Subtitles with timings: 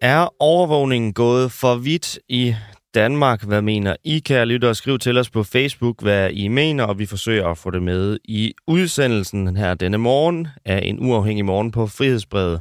[0.00, 2.54] Er overvågningen gået for vidt i
[2.94, 3.42] Danmark?
[3.42, 4.72] Hvad mener I, kære lytter?
[4.72, 8.18] Skriv til os på Facebook, hvad I mener, og vi forsøger at få det med
[8.24, 12.60] i udsendelsen her denne morgen af en uafhængig morgen på Frihedsbrevet.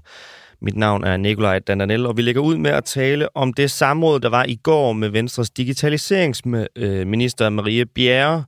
[0.65, 4.19] Mit navn er Nikolaj Dandanel, og vi lægger ud med at tale om det samråd,
[4.19, 8.43] der var i går med Venstres digitaliseringsminister øh, Marie Bjerre.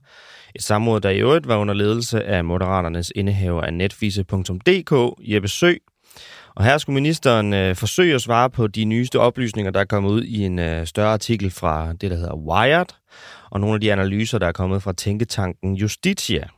[0.54, 5.72] Et samråd, der i øvrigt var under ledelse af Moderaternes indehaver af netvise.dk, Jeppe Sø,
[6.54, 10.10] og her skulle ministeren øh, forsøge at svare på de nyeste oplysninger, der er kommet
[10.10, 12.88] ud i en øh, større artikel fra det, der hedder Wired,
[13.50, 16.48] og nogle af de analyser, der er kommet fra tænketanken Justitia.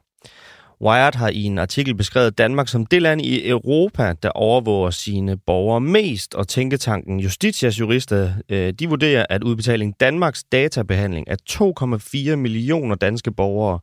[0.83, 5.37] Wired har i en artikel beskrevet Danmark som det land i Europa, der overvåger sine
[5.37, 12.37] borgere mest, og tænketanken Justitias jurister, øh, de vurderer, at udbetaling Danmarks databehandling af 2,4
[12.37, 13.79] millioner danske borgere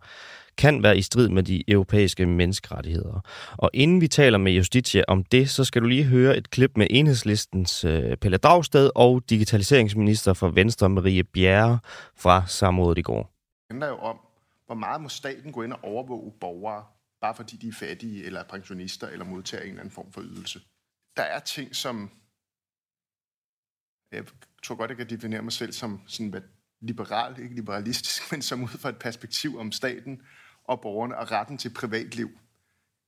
[0.57, 3.21] kan være i strid med de europæiske menneskerettigheder.
[3.57, 6.71] Og inden vi taler med Justitia om det, så skal du lige høre et klip
[6.75, 11.79] med enhedslistens øh, Pelle Dragsted og digitaliseringsminister for Venstre Marie Bjerre
[12.17, 13.21] fra samrådet i går.
[13.21, 14.17] Det handler jo om,
[14.67, 16.85] hvor meget må staten gå ind og overvåge borgere,
[17.21, 20.61] bare fordi de er fattige, eller pensionister, eller modtager en eller anden form for ydelse.
[21.17, 22.11] Der er ting, som...
[24.11, 24.25] Jeg
[24.63, 26.43] tror godt, jeg kan definere mig selv som sådan
[26.81, 30.21] liberal, ikke liberalistisk, men som ud fra et perspektiv om staten
[30.63, 32.29] og borgerne og retten til privatliv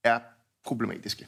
[0.03, 0.19] er
[0.63, 1.27] problematiske.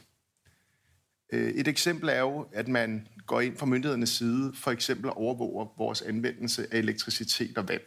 [1.32, 5.74] Øh, et eksempel er jo, at man går ind fra myndighedernes side, for eksempel overvåger
[5.78, 7.82] vores anvendelse af elektricitet og vand.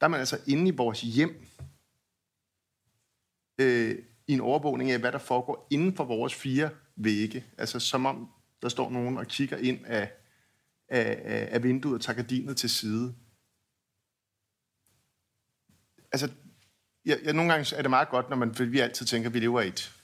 [0.00, 1.46] Der er man altså inde i vores hjem
[3.58, 7.44] øh, i en overvågning af, hvad der foregår inden for vores fire vægge.
[7.58, 8.30] Altså som om
[8.62, 10.12] der står nogen og kigger ind af,
[10.88, 13.14] af, af vinduet og tager gardinet til side.
[16.12, 16.30] Altså,
[17.04, 19.34] jeg, jeg, nogle gange er det meget godt, når man, for vi altid tænker, at
[19.34, 20.03] vi lever i et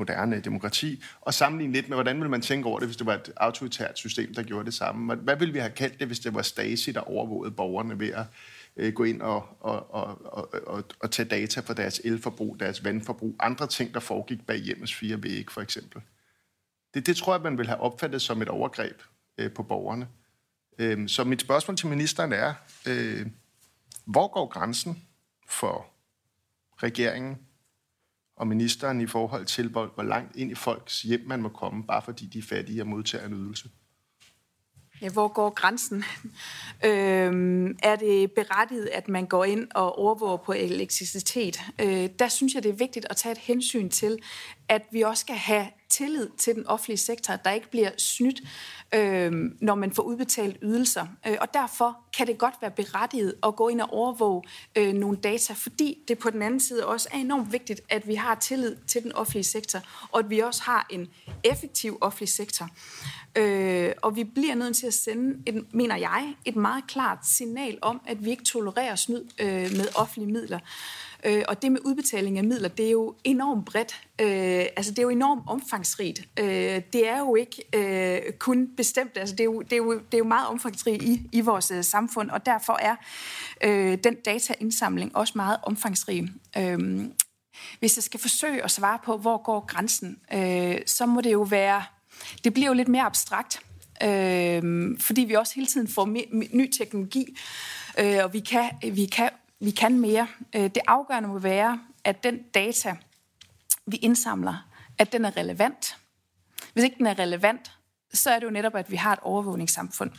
[0.00, 3.14] moderne demokrati, og sammenligne lidt med, hvordan ville man tænke over det, hvis det var
[3.14, 5.14] et autoritært system, der gjorde det samme.
[5.14, 8.24] Hvad ville vi have kaldt det, hvis det var Stasi, der overvågede borgerne ved at
[8.76, 12.84] øh, gå ind og, og, og, og, og, og tage data for deres elforbrug, deres
[12.84, 16.02] vandforbrug, andre ting, der foregik bag hjemmets fire vægge, for eksempel.
[16.94, 19.02] Det, det tror jeg, man vil have opfattet som et overgreb
[19.38, 20.08] øh, på borgerne.
[20.78, 22.54] Øh, så mit spørgsmål til ministeren er,
[22.88, 23.26] øh,
[24.04, 25.02] hvor går grænsen
[25.48, 25.86] for
[26.82, 27.38] regeringen
[28.40, 31.84] og ministeren i forhold til, hvor, hvor langt ind i folks hjem man må komme,
[31.84, 33.68] bare fordi de er fattige og modtager en ydelse?
[35.02, 36.04] Ja, hvor går grænsen?
[36.84, 41.60] Øhm, er det berettiget, at man går ind og overvåger på elektricitet?
[41.80, 44.18] Øh, der synes jeg, det er vigtigt at tage et hensyn til,
[44.68, 48.40] at vi også skal have tillid til den offentlige sektor, der ikke bliver snydt,
[48.94, 51.06] øh, når man får udbetalt ydelser.
[51.26, 54.42] Øh, og derfor kan det godt være berettiget at gå ind og overvåge
[54.76, 58.14] øh, nogle data, fordi det på den anden side også er enormt vigtigt, at vi
[58.14, 59.80] har tillid til den offentlige sektor,
[60.12, 61.08] og at vi også har en
[61.44, 62.68] effektiv offentlig sektor.
[63.36, 67.78] Øh, og vi bliver nødt til at sende, et, mener jeg, et meget klart signal
[67.82, 70.58] om, at vi ikke tolererer snyd øh, med offentlige midler.
[70.58, 74.00] Øh, Øh, og det med udbetaling af midler, det er jo enormt bredt.
[74.20, 76.28] Øh, altså det er jo enormt omfangsrigt.
[76.38, 79.92] Øh, det er jo ikke øh, kun bestemt, altså det er jo, det er jo,
[79.92, 82.96] det er jo meget omfangsrigt i, i vores øh, samfund, og derfor er
[83.64, 86.28] øh, den dataindsamling også meget omfangsrig.
[86.58, 86.78] Øh,
[87.78, 91.42] hvis jeg skal forsøge at svare på, hvor går grænsen, øh, så må det jo
[91.42, 91.82] være,
[92.44, 93.60] det bliver jo lidt mere abstrakt,
[94.02, 96.06] øh, fordi vi også hele tiden får
[96.56, 97.36] ny teknologi,
[97.98, 99.30] øh, og vi kan, vi kan
[99.60, 100.28] vi kan mere.
[100.56, 102.96] Øh, det afgørende må være, at den data,
[103.86, 105.96] vi indsamler, at den er relevant.
[106.72, 107.72] Hvis ikke den er relevant,
[108.12, 110.10] så er det jo netop, at vi har et overvågningssamfund.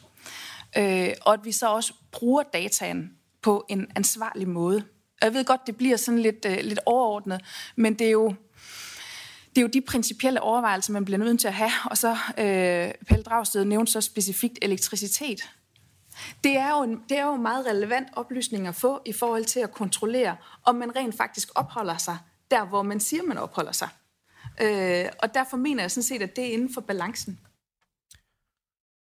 [0.77, 4.83] Øh, og at vi så også bruger dataen på en ansvarlig måde.
[5.21, 7.41] Og jeg ved godt, det bliver sådan lidt, øh, lidt overordnet,
[7.75, 8.35] men det er jo
[9.55, 11.71] det er jo de principielle overvejelser, man bliver nødt til at have.
[11.85, 15.49] Og så øh, Pelle Dragsted nævnte så specifikt elektricitet.
[16.43, 19.59] Det er, jo en, det er jo meget relevant oplysning at få i forhold til
[19.59, 20.35] at kontrollere,
[20.65, 22.17] om man rent faktisk opholder sig
[22.51, 23.89] der, hvor man siger, man opholder sig.
[24.61, 27.39] Øh, og derfor mener jeg sådan set, at det er inden for balancen.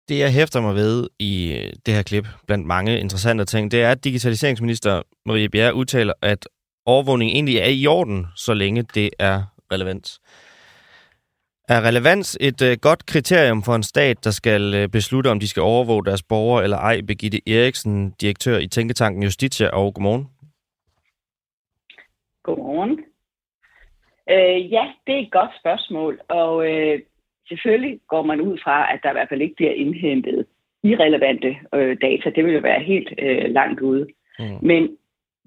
[0.08, 3.82] Det, jeg hæfter mig ved i øh, det her klip, blandt mange interessante ting, det
[3.82, 6.48] er, at digitaliseringsminister Marie Bjerre udtaler, at
[6.86, 9.42] overvågning egentlig er i orden, så længe det er
[9.72, 10.18] relevant.
[11.68, 15.48] Er relevans et øh, godt kriterium for en stat, der skal øh, beslutte, om de
[15.48, 17.00] skal overvåge deres borgere eller ej?
[17.06, 20.26] Begitte Eriksen, direktør i Tænketanken Justitia, og godmorgen.
[22.42, 23.04] Godmorgen.
[24.30, 27.00] Øh, ja, det er et godt spørgsmål, og øh,
[27.48, 30.46] selvfølgelig går man ud fra, at der i hvert fald ikke bliver indhentet
[30.82, 32.30] irrelevante øh, data.
[32.30, 34.06] Det vil jo være helt øh, langt ude.
[34.38, 34.58] Mm.
[34.62, 34.96] Men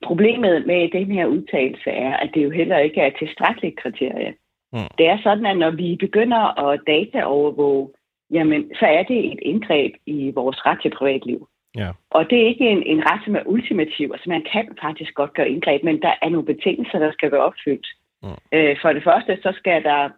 [0.04, 4.33] problemet med den her udtalelse er, at det jo heller ikke er tilstrækkeligt kriterie.
[4.74, 4.89] Mm.
[4.98, 7.89] Det er sådan, at når vi begynder at dataovervåge,
[8.31, 11.48] jamen, så er det et indgreb i vores ret til privatliv.
[11.75, 11.92] Ja.
[12.10, 14.12] Og det er ikke en, en ret, som er ultimativ.
[14.13, 17.42] Altså man kan faktisk godt gøre indgreb, men der er nogle betingelser, der skal være
[17.42, 17.88] opfyldt.
[18.24, 18.30] Mm.
[18.51, 20.10] Øh, for det første, så skal der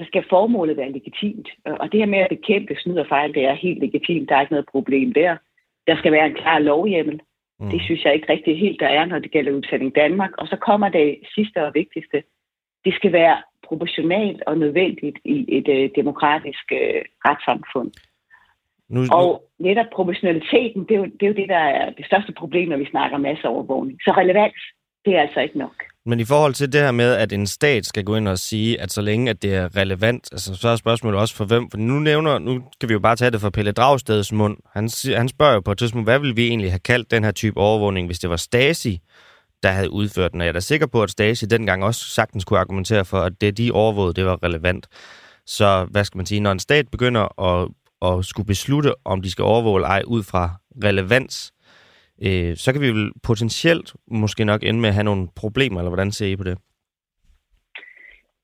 [0.00, 1.48] så skal formålet være legitimt.
[1.64, 4.28] Og det her med at bekæmpe snyd og fejl, det er helt legitimt.
[4.28, 5.36] Der er ikke noget problem der.
[5.86, 7.20] Der skal være en klar lovhjemmel.
[7.60, 7.70] Mm.
[7.70, 10.30] Det synes jeg ikke rigtig helt, der er, når det gælder udbetaling Danmark.
[10.38, 12.22] Og så kommer det sidste og vigtigste.
[12.84, 13.42] Det skal være
[13.72, 17.90] proportionalt og nødvendigt i et øh, demokratisk øh, retssamfund.
[18.94, 19.06] Nu, nu...
[19.18, 19.28] Og
[19.68, 22.76] netop proportionaliteten, det er, jo, det er jo det, der er det største problem, når
[22.82, 23.96] vi snakker masseovervågning.
[24.04, 24.60] Så relevans,
[25.04, 25.76] det er altså ikke nok.
[26.06, 28.80] Men i forhold til det her med, at en stat skal gå ind og sige,
[28.80, 31.70] at så længe at det er relevant, altså, så er spørgsmålet også for hvem.
[31.70, 34.56] For nu nævner, nu kan vi jo bare tage det fra Pelle Dragsteds mund.
[34.76, 34.84] Han,
[35.16, 37.60] han spørger jo på et tidspunkt, hvad ville vi egentlig have kaldt den her type
[37.60, 39.00] overvågning, hvis det var Stasi,
[39.62, 40.40] der havde udført den.
[40.40, 43.32] Og jeg er da sikker på, at Stasi dengang også sagtens kunne argumentere for, at
[43.40, 44.88] det, de overvågede, det var relevant.
[45.46, 47.68] Så hvad skal man sige, når en stat begynder at,
[48.08, 50.50] at skulle beslutte, om de skal overvåge eller ej ud fra
[50.84, 51.52] relevans,
[52.26, 55.90] øh, så kan vi vel potentielt måske nok ende med at have nogle problemer, eller
[55.90, 56.58] hvordan ser I på det?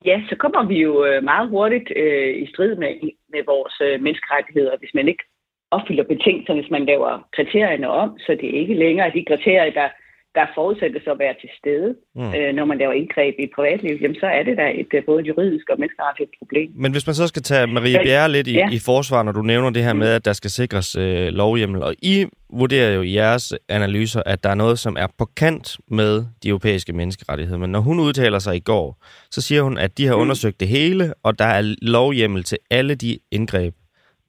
[0.05, 2.93] Ja, så kommer vi jo øh, meget hurtigt øh, i strid med,
[3.35, 5.25] med vores øh, menneskerettigheder, hvis man ikke
[5.70, 9.88] opfylder betingelserne, hvis man laver kriterierne om, så det er ikke længere de kriterier, der
[10.35, 12.35] der forudsættes at være til stede, mm.
[12.37, 15.23] øh, når man laver indgreb i privatliv, jamen så er det da et øh, både
[15.23, 16.71] juridisk og menneskeretligt problem.
[16.75, 18.69] Men hvis man så skal tage Marie Bjerre lidt i, ja.
[18.73, 19.99] i forsvar, når du nævner det her mm.
[19.99, 24.45] med, at der skal sikres øh, lovhjemmel, og I vurderer jo i jeres analyser, at
[24.45, 27.59] der er noget, som er på kant med de europæiske menneskerettigheder.
[27.59, 28.97] Men når hun udtaler sig i går,
[29.31, 30.21] så siger hun, at de har mm.
[30.21, 33.75] undersøgt det hele, og der er lovhjemmel til alle de indgreb,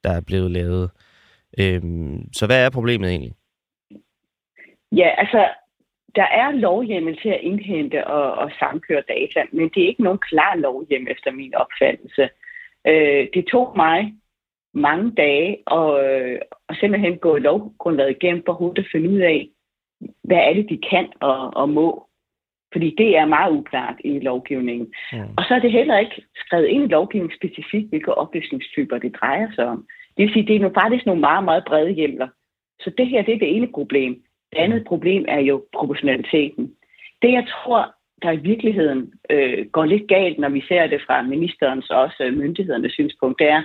[0.03, 0.89] der er blevet lavet.
[1.59, 3.31] Øhm, så hvad er problemet egentlig?
[4.91, 5.47] Ja, altså
[6.15, 10.19] der er lovhjemmel til at indhente og, og samkøre data, men det er ikke nogen
[10.19, 12.29] klar lovhjemmel efter min opfattelse.
[12.87, 14.13] Øh, det tog mig
[14.73, 16.39] mange dage at, øh,
[16.69, 19.49] at simpelthen gå lovgrundlaget igennem for hurtigt at finde ud af,
[20.23, 22.05] hvad er det, de kan og, og må.
[22.71, 24.93] Fordi det er meget uklart i lovgivningen.
[25.13, 25.23] Ja.
[25.37, 29.47] Og så er det heller ikke skrevet ind i lovgivningen specifikt, hvilke oplysningstyper det drejer
[29.55, 29.87] sig om.
[30.17, 32.27] Det vil sige, det er nu faktisk nogle meget, meget brede hjemler.
[32.79, 34.23] Så det her det er det ene problem.
[34.51, 36.73] Det andet problem er jo proportionaliteten.
[37.21, 41.21] Det, jeg tror, der i virkeligheden øh, går lidt galt, når vi ser det fra
[41.21, 43.63] ministerens og også myndighedernes synspunkt, det er,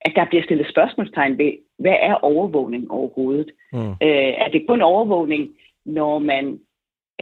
[0.00, 3.50] at der bliver stillet spørgsmålstegn ved, hvad er overvågning overhovedet?
[3.72, 3.90] Mm.
[3.90, 5.50] Øh, er det kun overvågning,
[5.84, 6.58] når man,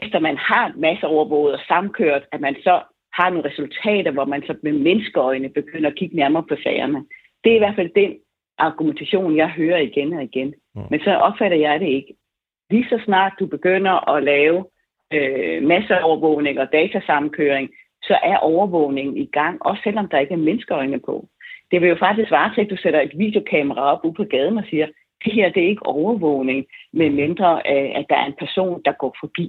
[0.03, 2.81] efter man har masser overvåget og samkørt, at man så
[3.13, 7.05] har nogle resultater, hvor man så med menneskeøjne begynder at kigge nærmere på sagerne?
[7.45, 8.13] Det er i hvert fald den
[8.59, 10.55] argumentation, jeg hører igen og igen.
[10.75, 10.83] Mm.
[10.91, 12.15] Men så opfatter jeg det ikke
[12.73, 14.59] lige så snart du begynder at lave
[15.15, 17.71] øh, masseovervågning og datasammenkøring,
[18.03, 21.29] så er overvågningen i gang, også selvom der ikke er menneskeøjne på.
[21.71, 24.59] Det vil jo faktisk vare til, at du sætter et videokamera op ude på gaden
[24.59, 24.87] og siger,
[25.25, 28.93] det her det er ikke overvågning, men mindre øh, at der er en person, der
[28.93, 29.47] går forbi.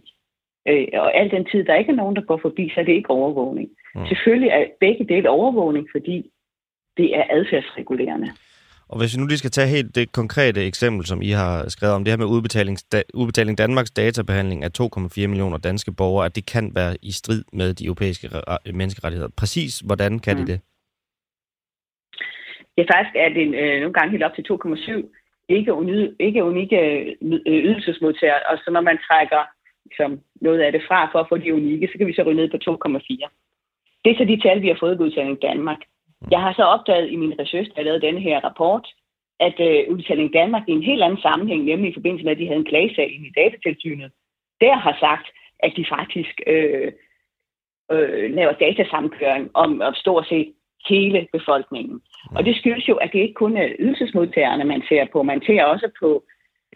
[0.68, 2.94] Øh, og al den tid, der ikke er nogen, der går forbi, så er det
[2.94, 3.69] ikke overvågning.
[3.96, 4.06] Mm.
[4.06, 6.31] Selvfølgelig er begge dele overvågning, fordi
[6.98, 8.28] det er adfærdsregulerende.
[8.94, 11.95] Og hvis vi nu lige skal tage helt det konkrete eksempel, som I har skrevet
[11.95, 12.78] om, det her med udbetaling,
[13.13, 17.73] udbetaling Danmarks databehandling af 2,4 millioner danske borgere, at det kan være i strid med
[17.73, 18.28] de europæiske
[18.81, 19.30] menneskerettigheder.
[19.38, 20.40] Præcis, hvordan kan mm.
[20.40, 20.59] det det?
[22.78, 26.80] Ja, faktisk er det øh, nogle gange helt op til 2,7 ikke, unikke, ikke unikke
[27.21, 29.42] øh, ydelsesmodtagere, og så når man trækker
[29.85, 32.40] liksom, noget af det fra for at få de unikke, så kan vi så ryge
[32.42, 33.30] ned på 2,4.
[34.04, 35.81] Det er så de tal, vi har fået i udbetaling Danmark.
[36.31, 38.87] Jeg har så opdaget i min research, da jeg lavede denne her rapport,
[39.39, 42.47] at øh, Udbetaling Danmark i en helt anden sammenhæng, nemlig i forbindelse med, at de
[42.47, 44.11] havde en klagesag i datatilsynet,
[44.61, 45.27] der har sagt,
[45.59, 46.92] at de faktisk øh,
[47.92, 50.53] øh, laver datasamkøring om, om stort set
[50.89, 52.01] hele befolkningen.
[52.35, 55.23] Og det skyldes jo, at det ikke kun er ydelsesmodtagerne, man ser på.
[55.23, 56.23] Man ser også på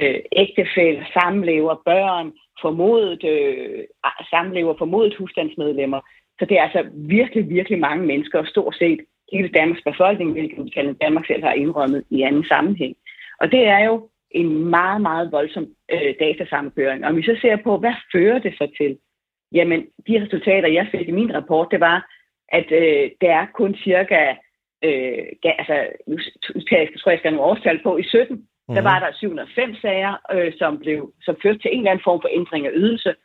[0.01, 3.83] øh, ægtefælde, samlever, børn, formodet øh,
[4.29, 6.01] samlever, formodet husstandsmedlemmer.
[6.39, 8.99] Så det er altså virkelig, virkelig mange mennesker, og stort set
[9.31, 12.95] hele Danmarks befolkning, hvilket Danmark selv har indrømmet i anden sammenhæng.
[13.41, 17.05] Og det er jo en meget, meget voldsom øh, datasammenkøring.
[17.05, 18.97] Og vi så ser på, hvad fører det så til?
[19.51, 22.09] Jamen, de resultater, jeg fik i min rapport, det var,
[22.49, 24.35] at øh, der er kun cirka,
[24.83, 26.17] øh, altså, nu
[26.71, 28.75] jeg, tror jeg, skal have nogle årstal på, i 17, mm.
[28.75, 28.89] der mhm.
[28.89, 32.29] var der 705 sager, øh, som, blev, som førte til en eller anden form for
[32.31, 33.15] ændring af ydelse,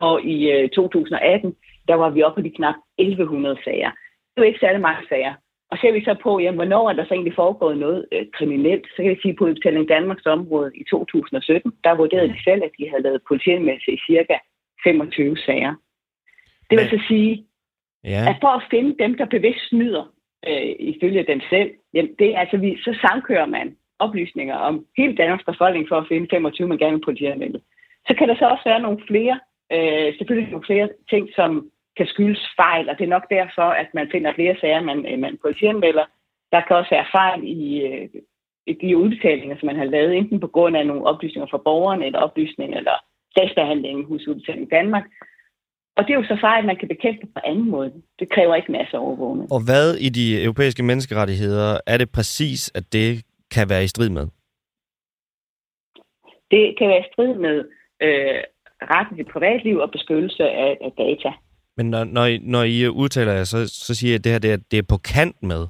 [0.00, 1.54] og i øh, 2018,
[1.88, 3.90] der var vi oppe på de knap 1100 sager.
[4.30, 5.34] Det er jo ikke særlig mange sager.
[5.72, 8.86] Og ser vi så på, jamen, hvornår er der så egentlig foregået noget øh, kriminelt,
[8.86, 12.70] så kan vi sige, på Udbetaling Danmarks område i 2017, der vurderede de selv, at
[12.78, 14.36] de havde lavet politianmeldelse i cirka
[14.84, 15.74] 25 sager.
[16.70, 17.44] Det vil så sige,
[18.04, 18.22] ja.
[18.30, 20.04] at for at finde dem, der bevidst snyder,
[20.48, 25.16] øh, ifølge dem selv, jamen, det er altså, vi, så samkører man oplysninger om hele
[25.16, 27.60] Danmarks befolkning for at finde 25, man gerne vil politianmelde.
[28.08, 29.40] Så kan der så også være nogle flere,
[29.72, 33.88] øh, selvfølgelig nogle flere ting, som kan skyldes fejl, og det er nok derfor, at
[33.94, 36.06] man finder flere sager, man, øh, man politianmelder.
[36.52, 38.08] Der kan også være fejl i, øh,
[38.66, 42.02] i de udbetalinger, som man har lavet, enten på grund af nogle oplysninger fra borgeren,
[42.02, 42.96] eller oplysninger, eller
[43.34, 45.04] sagsbehandlingen hos Udbetaling Danmark.
[45.96, 47.92] Og det er jo så fejl, man kan bekæmpe på anden måde.
[48.18, 49.52] Det kræver ikke masser af overvågning.
[49.52, 54.08] Og hvad i de europæiske menneskerettigheder er det præcis, at det kan være i strid
[54.08, 54.26] med?
[56.50, 57.56] Det kan være i strid med
[58.02, 58.40] øh,
[58.82, 61.32] retten til privatliv og beskyttelse af, af data.
[61.76, 64.38] Men når, når, I, når I udtaler jer, så, så siger jeg, at det her
[64.38, 65.66] det er, det er på kant med.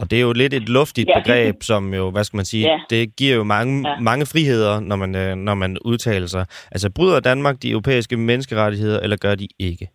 [0.00, 2.66] Og det er jo lidt et luftigt ja, begreb, som jo, hvad skal man sige,
[2.72, 2.80] ja.
[2.90, 4.00] det giver jo mange, ja.
[4.00, 6.44] mange friheder, når man, øh, når man udtaler sig.
[6.74, 9.86] Altså bryder Danmark de europæiske menneskerettigheder, eller gør de ikke?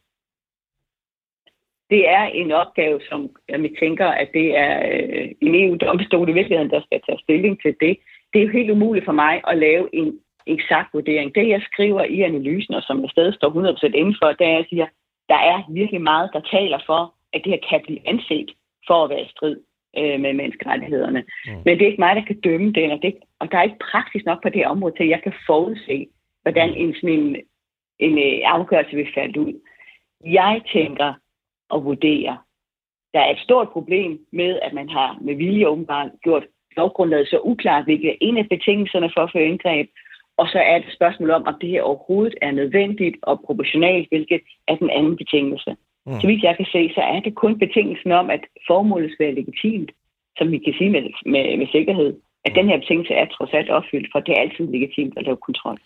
[1.89, 6.72] Det er en opgave, som jeg tænker, at det er øh, en EU-domstol i virkeligheden,
[6.72, 7.98] der skal tage stilling til det.
[8.34, 11.36] Det er jo helt umuligt for mig at lave en eksakt vurdering.
[11.36, 13.50] Det, jeg skriver i analysen, og som jeg stadig står
[13.89, 14.88] 100% indenfor, det er, at jeg siger,
[15.29, 18.51] der er virkelig meget, der taler for, at det her kan blive anset
[18.88, 19.58] for at være i strid
[19.98, 21.24] øh, med menneskerettighederne.
[21.46, 21.51] Mm.
[21.65, 23.86] Men det er ikke mig, der kan dømme det, og, det, og der er ikke
[23.91, 26.08] praksis nok på det område til, at jeg kan forudse,
[26.41, 27.36] hvordan en, sådan en,
[28.00, 29.53] en øh, afgørelse vil falde ud.
[30.25, 31.13] Jeg tænker
[31.70, 32.36] og vurderer,
[33.13, 36.44] der er et stort problem med, at man har med vilje åbenbart gjort
[36.77, 39.89] lovgrundlaget så uklart, hvilket er en af betingelserne for at føre indgreb,
[40.37, 44.09] og så er det et spørgsmål om, om det her overhovedet er nødvendigt og proportionalt,
[44.09, 45.75] hvilket er den anden betingelse.
[46.05, 46.19] Mm.
[46.21, 49.35] Så vidt jeg kan se, så er det kun betingelsen om, at formålet skal være
[49.35, 49.91] legitimt,
[50.37, 52.13] som vi kan sige med, med, med sikkerhed,
[52.45, 55.37] at den her betingelse er trods alt opfyldt, for det er altid legitimt at lave
[55.37, 55.79] kontrol.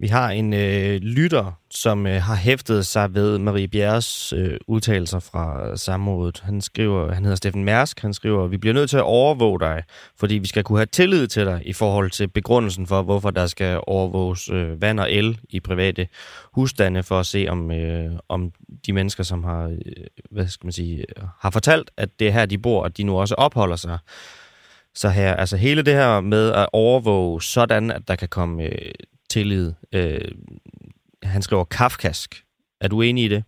[0.00, 5.18] Vi har en øh, lytter, som øh, har hæftet sig ved Marie Bjerres øh, udtalelser
[5.18, 6.40] fra samrådet.
[6.44, 9.82] Han skriver, han hedder Steffen Mærsk, han skriver, vi bliver nødt til at overvåge dig,
[10.18, 13.46] fordi vi skal kunne have tillid til dig i forhold til begrundelsen for, hvorfor der
[13.46, 16.08] skal overvåges øh, vand og el i private
[16.52, 18.52] husstande, for at se, om, øh, om
[18.86, 21.04] de mennesker, som har, øh, hvad skal man sige,
[21.40, 23.98] har fortalt, at det er her, de bor, at de nu også opholder sig.
[24.94, 28.92] Så her, altså hele det her med at overvåge sådan, at der kan komme øh,
[29.30, 29.72] tillid.
[29.94, 30.30] Øh,
[31.22, 32.30] han skriver kafkask.
[32.80, 33.44] Er du enig i det?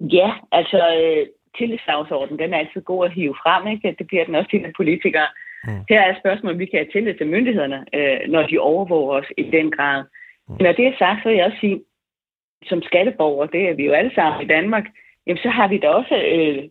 [0.00, 1.26] Ja, altså øh,
[1.58, 3.96] tillidsdagsordenen, den er altid god at hive frem, ikke?
[3.98, 5.28] Det bliver den også til politikere.
[5.66, 5.84] Mm.
[5.88, 9.30] Her er spørgsmålet, om vi kan have tillid til myndighederne, øh, når de overvåger os
[9.38, 10.04] i den grad.
[10.48, 10.56] Mm.
[10.60, 11.80] Når det er sagt, så vil jeg også sige,
[12.68, 14.84] som skatteborger, det er vi jo alle sammen i Danmark,
[15.26, 16.64] jamen så har vi da også øh,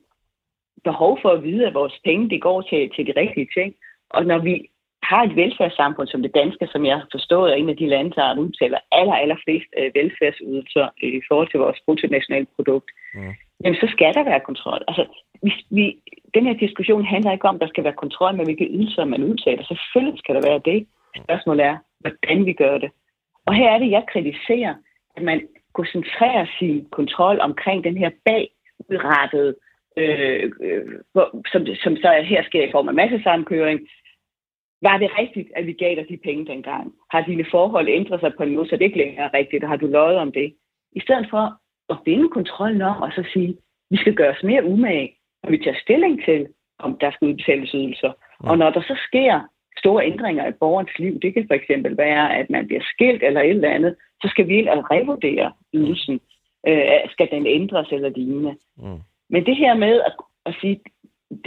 [0.83, 3.73] behov for at vide, at vores penge de går til, til de rigtige ting.
[4.09, 4.69] Og når vi
[5.11, 8.11] har et velfærdssamfund som det danske, som jeg har forstået er en af de lande,
[8.15, 13.33] der udtaler aller, aller flest øh, velfærdsydelser i forhold til vores bruttonationale produkt, mm.
[13.63, 14.81] jamen så skal der være kontrol.
[14.87, 15.05] Altså,
[15.43, 15.85] vi, vi,
[16.33, 19.23] den her diskussion handler ikke om, at der skal være kontrol med, hvilke ydelser man
[19.23, 19.63] udtaler.
[19.63, 20.87] Selvfølgelig skal der være det.
[21.23, 22.91] Spørgsmålet er, hvordan vi gør det.
[23.47, 24.73] Og her er det, jeg kritiserer,
[25.17, 29.55] at man koncentrerer sin kontrol omkring den her bagudrettede,
[29.97, 30.85] øh, øh,
[31.51, 33.79] som, som så her sker i form af massesamkøring,
[34.83, 36.93] var det rigtigt, at vi gav dig de penge dengang?
[37.11, 39.69] Har dine forhold ændret sig på en måde, så det ikke længere er rigtigt, og
[39.69, 40.53] har du løjet om det?
[40.91, 41.45] I stedet for
[41.89, 43.57] at finde kontrollen om, og så sige,
[43.89, 46.47] vi skal gøre os mere umage, og vi tager stilling til,
[46.79, 48.11] om der skal udbetales ydelser.
[48.41, 48.49] Mm.
[48.49, 49.41] Og når der så sker
[49.77, 53.41] store ændringer i borgerens liv, det kan for eksempel være, at man bliver skilt eller
[53.41, 56.19] et eller andet, så skal vi ind og revurdere ydelsen.
[56.67, 58.55] Øh, skal den ændres eller lignende?
[58.77, 58.99] Mm.
[59.29, 60.13] Men det her med at,
[60.45, 60.79] at sige,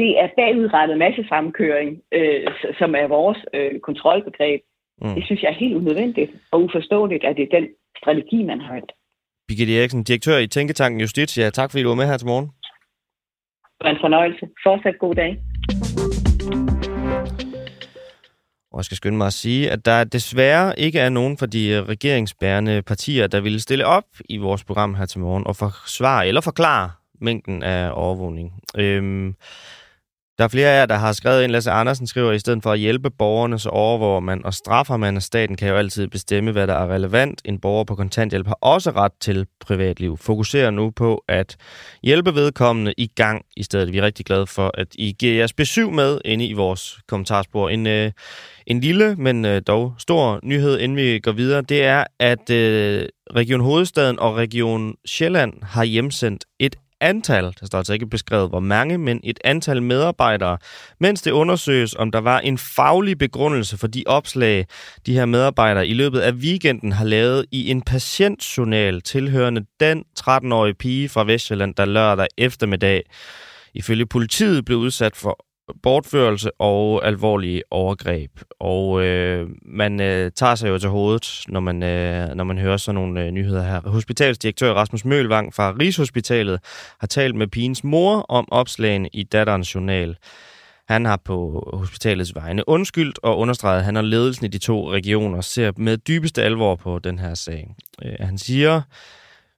[0.00, 2.40] det er bagudrettet massesamkøring, øh,
[2.78, 4.60] som er vores øh, kontrolbegreb.
[5.02, 5.14] Mm.
[5.14, 7.66] Det synes jeg er helt unødvendigt og uforståeligt, at det er den
[8.00, 8.92] strategi, man har hørt.
[9.48, 11.50] Birgitte Eriksen, direktør i Tænketanken Justitia.
[11.50, 12.46] Tak fordi du var med her til morgen.
[13.76, 14.48] Det var en fornøjelse.
[14.66, 15.32] Fortsat god dag.
[18.72, 21.84] Og jeg skal skynde mig at sige, at der desværre ikke er nogen fra de
[21.84, 26.40] regeringsbærende partier, der ville stille op i vores program her til morgen og forsvare eller
[26.40, 26.90] forklare
[27.20, 28.52] mængden af overvågning.
[28.78, 29.35] Øhm,
[30.38, 31.52] der er flere af jer, der har skrevet ind.
[31.52, 34.96] Lasse Andersen skriver, at i stedet for at hjælpe borgerne, så overvåger man og straffer
[34.96, 37.42] man, og staten kan jo altid bestemme, hvad der er relevant.
[37.44, 40.16] En borger på kontanthjælp har også ret til privatliv.
[40.16, 41.56] Fokuserer nu på at
[42.02, 43.92] hjælpe vedkommende i gang i stedet.
[43.92, 47.68] Vi er rigtig glade for, at I giver jeres besøg med inde i vores kommentarspor.
[47.68, 48.12] En, øh,
[48.66, 53.08] en lille, men øh, dog stor nyhed, inden vi går videre, det er, at øh,
[53.37, 58.60] Region Hovedstaden og Region Sjælland har hjemsendt et antal, der står altså ikke beskrevet hvor
[58.60, 60.58] mange, men et antal medarbejdere,
[61.00, 64.66] mens det undersøges, om der var en faglig begrundelse for de opslag,
[65.06, 70.74] de her medarbejdere i løbet af weekenden har lavet i en patientjournal tilhørende den 13-årige
[70.74, 73.02] pige fra Vestjylland, der lørdag eftermiddag
[73.74, 75.46] ifølge politiet blev udsat for
[75.82, 78.30] bortførelse og alvorlige overgreb.
[78.61, 82.76] Og øh, man øh, tager sig jo til hovedet, når man, øh, når man hører
[82.76, 83.80] sådan nogle øh, nyheder her.
[83.80, 86.61] Hospitalsdirektør Rasmus Mølvang fra Rigshospitalet
[87.00, 90.16] har talt med pigens mor om opslagene i datterens journal.
[90.88, 94.92] Han har på hospitalets vegne undskyldt og understreget, at han og ledelsen i de to
[94.92, 97.75] regioner ser med dybeste alvor på den her sag.
[98.04, 98.82] Øh, han siger,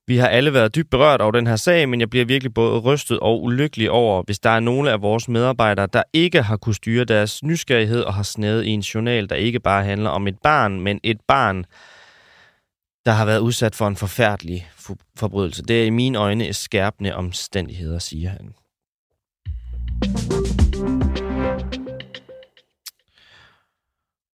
[0.09, 2.81] vi har alle været dybt berørt over den her sag, men jeg bliver virkelig både
[2.81, 6.77] rystet og ulykkelig over, hvis der er nogle af vores medarbejdere, der ikke har kunnet
[6.77, 10.39] styre deres nysgerrighed og har snædet i en journal, der ikke bare handler om et
[10.43, 11.65] barn, men et barn,
[13.07, 14.69] der har været udsat for en forfærdelig
[15.17, 15.63] forbrydelse.
[15.63, 18.55] Det er i mine øjne skærpende omstændigheder, siger han.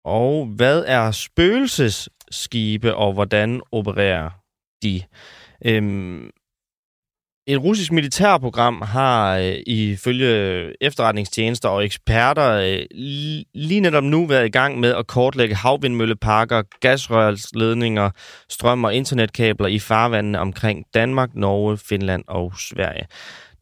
[0.06, 4.30] Og hvad er spøgelsesskibe, og hvordan opererer
[4.84, 5.02] de?
[5.66, 6.30] Øhm,
[7.48, 12.86] et russisk militærprogram har øh, ifølge efterretningstjenester og eksperter øh,
[13.54, 18.10] lige netop nu været i gang med at kortlægge havvindmølleparker, gasrørsledninger,
[18.50, 23.08] strøm- og internetkabler i farvandene omkring Danmark, Norge, Finland og Sverige.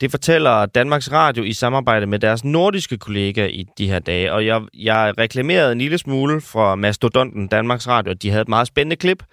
[0.02, 4.34] Det fortæller Danmarks Radio i samarbejde med deres nordiske kollega i de her dage.
[4.34, 8.14] Og jeg, jeg reklamerede en lille smule fra Mastodonten Danmarks Radio.
[8.14, 9.24] De havde et meget spændende klip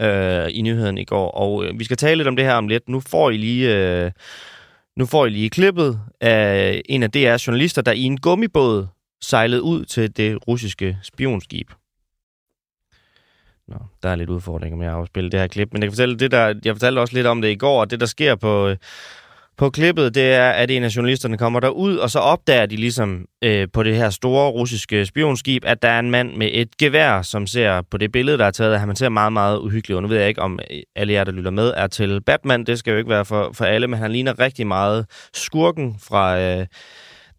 [0.00, 1.30] øh, i nyheden i går.
[1.30, 2.88] Og øh, vi skal tale lidt om det her om lidt.
[2.88, 3.76] Nu får I lige...
[3.76, 4.10] Øh,
[4.96, 8.86] nu får I lige klippet af en af DR's journalister, der i en gummibåd
[9.22, 11.70] sejlede ud til det russiske spionskib.
[13.68, 16.18] Nå, der er lidt udfordringer med at afspille det her klip, men jeg kan fortælle
[16.18, 18.68] det der, jeg fortalte også lidt om det i går, og det der sker på,
[18.68, 18.76] øh,
[19.56, 23.26] på klippet, det er, at en af journalisterne kommer derud, og så opdager de ligesom
[23.44, 27.22] øh, på det her store russiske spionskib, at der er en mand med et gevær,
[27.22, 29.96] som ser på det billede, der er taget, at han ser meget, meget uhyggelig.
[29.96, 30.02] ud.
[30.02, 30.58] nu ved jeg ikke, om
[30.96, 32.64] alle jer, der lytter med, er til Batman.
[32.64, 36.38] Det skal jo ikke være for, for alle, men han ligner rigtig meget skurken fra
[36.40, 36.66] øh,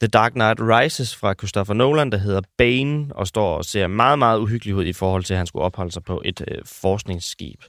[0.02, 4.19] The Dark Knight Rises fra Christopher Nolan, der hedder Bane, og står og ser meget,
[4.19, 7.62] meget uhyggelig ud i forhold til, at han skulle opholde sig på et øh, forskningsskib.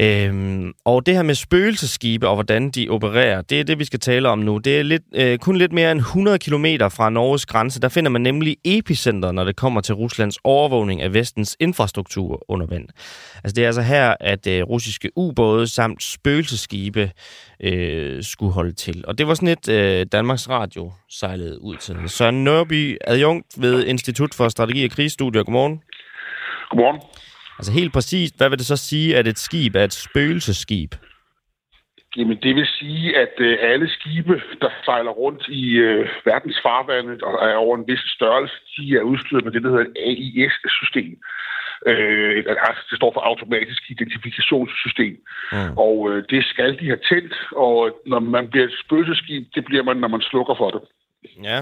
[0.00, 4.00] Øhm, og det her med spøgelseskibe og hvordan de opererer, det er det, vi skal
[4.00, 4.58] tale om nu.
[4.58, 7.80] Det er lidt, øh, kun lidt mere end 100 km fra Norges grænse.
[7.80, 12.66] Der finder man nemlig epicenter, når det kommer til Ruslands overvågning af vestens infrastruktur under
[12.66, 12.88] vand.
[13.34, 17.10] Altså det er altså her, at øh, russiske ubåde samt spøgelseskibe
[17.60, 19.04] øh, skulle holde til.
[19.06, 21.96] Og det var sådan et, øh, Danmarks Radio sejlede ud til.
[22.06, 25.42] Søren Nørby, adjunkt ved Institut for Strategi og Krigsstudier.
[25.42, 25.82] Godmorgen.
[26.70, 27.00] Godmorgen.
[27.58, 30.94] Altså helt præcist, hvad vil det så sige, at et skib er et spøgelseskib?
[32.16, 37.18] Jamen det vil sige, at øh, alle skibe, der sejler rundt i øh, verdens farvande
[37.22, 41.18] og er over en vis størrelse, de er udstyret med det, der hedder et AIS-system.
[41.86, 45.16] Øh, altså, det står for automatisk identifikationssystem.
[45.52, 45.76] Mm.
[45.76, 49.82] Og øh, det skal de have tændt, og når man bliver et spøgelseskib, det bliver
[49.82, 50.82] man, når man slukker for det.
[51.42, 51.58] Ja,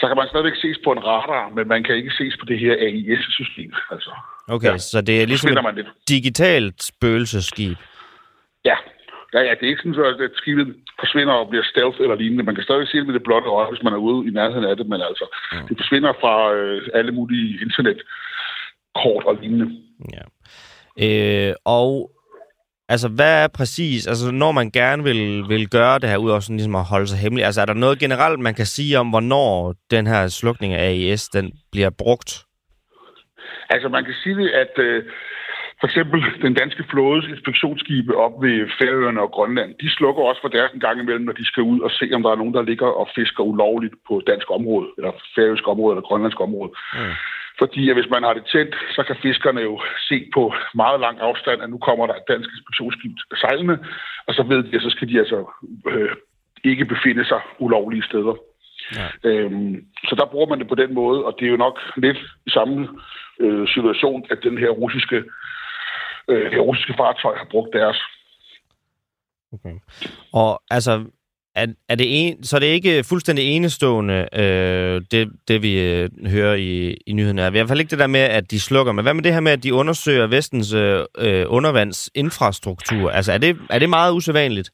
[0.00, 2.58] så kan man stadigvæk ses på en radar, men man kan ikke ses på det
[2.58, 3.72] her AIS-system.
[3.90, 4.10] Altså.
[4.48, 4.78] Okay, ja.
[4.78, 5.88] så det er ligesom et lidt.
[6.08, 7.78] digitalt spøgelseskib?
[8.64, 8.76] Ja.
[9.34, 10.66] Ja, ja, det er ikke sådan, at skibet
[11.00, 12.44] forsvinder og bliver stealth eller lignende.
[12.44, 14.64] Man kan stadig se det med det blotte øje, hvis man er ude i nærheden
[14.64, 15.68] af det, men altså, mm.
[15.68, 19.68] det forsvinder fra øh, alle mulige internetkort og lignende.
[20.16, 20.24] Ja.
[21.04, 22.10] Øh, og
[22.92, 26.40] Altså, hvad er præcis, altså når man gerne vil, vil gøre det her, ud udover
[26.40, 29.08] sådan ligesom at holde sig hemmelig, altså er der noget generelt, man kan sige om,
[29.10, 32.30] hvornår den her slukning af AIS, den bliver brugt?
[33.70, 35.04] Altså, man kan sige at øh,
[35.80, 40.48] for eksempel den danske flådes inspektionsskibe op ved Færøerne og Grønland, de slukker også for
[40.48, 42.62] deres en gang imellem, når de skal ud og se, om der er nogen, der
[42.62, 46.70] ligger og fisker ulovligt på dansk område, eller færøsk område, eller grønlandsk område.
[46.94, 47.14] Mm.
[47.58, 51.16] Fordi at hvis man har det tændt, så kan fiskerne jo se på meget lang
[51.20, 53.78] afstand, at nu kommer der et dansk inspektionsskib sejlende,
[54.26, 55.38] og så ved de, at så skal de altså
[55.90, 56.14] øh,
[56.64, 58.34] ikke befinde sig ulovlige steder.
[58.96, 59.08] Ja.
[59.30, 62.18] Øhm, så der bruger man det på den måde, og det er jo nok lidt
[62.46, 62.88] i samme
[63.40, 65.24] øh, situation, at den her russiske,
[66.28, 67.98] øh, her russiske fartøj har brugt deres.
[69.52, 69.74] Okay.
[70.32, 71.04] Og altså,
[71.54, 76.08] er, er det en, så er det ikke fuldstændig enestående, øh, det, det vi øh,
[76.26, 77.46] hører i, i nyhederne.
[77.46, 79.40] I hvert fald ikke det der med, at de slukker, men hvad med det her
[79.40, 83.10] med, at de undersøger vestens øh, øh undervandsinfrastruktur?
[83.10, 84.70] Altså, er det, er det meget usædvanligt?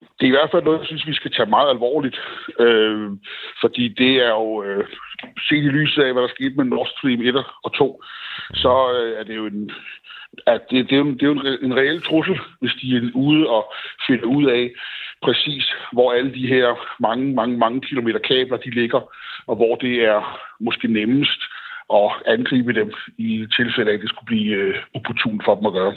[0.00, 2.18] Det er i hvert fald noget, jeg synes, vi skal tage meget alvorligt.
[2.60, 3.10] Øh,
[3.60, 4.62] fordi det er jo...
[4.62, 4.84] Øh,
[5.48, 8.02] set i lyset af, hvad der skete med Nord Stream 1 og 2,
[8.54, 9.70] så øh, er det jo en,
[10.46, 13.48] at det, det, er jo, det er jo en, reel trussel, hvis de er ude
[13.48, 13.72] og
[14.06, 14.70] finder ud af
[15.22, 16.66] præcis, hvor alle de her
[17.00, 19.00] mange, mange, mange kilometer kabler, de ligger,
[19.46, 20.20] og hvor det er
[20.60, 21.40] måske nemmest
[21.94, 25.72] at angribe dem i tilfælde af, at det skulle blive øh, opportun for dem at
[25.72, 25.94] gøre.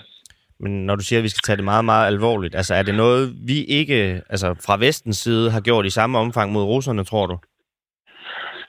[0.60, 2.96] Men når du siger, at vi skal tage det meget, meget alvorligt, altså er det
[2.96, 7.26] noget, vi ikke, altså fra vestens side, har gjort i samme omfang mod russerne, tror
[7.26, 7.38] du?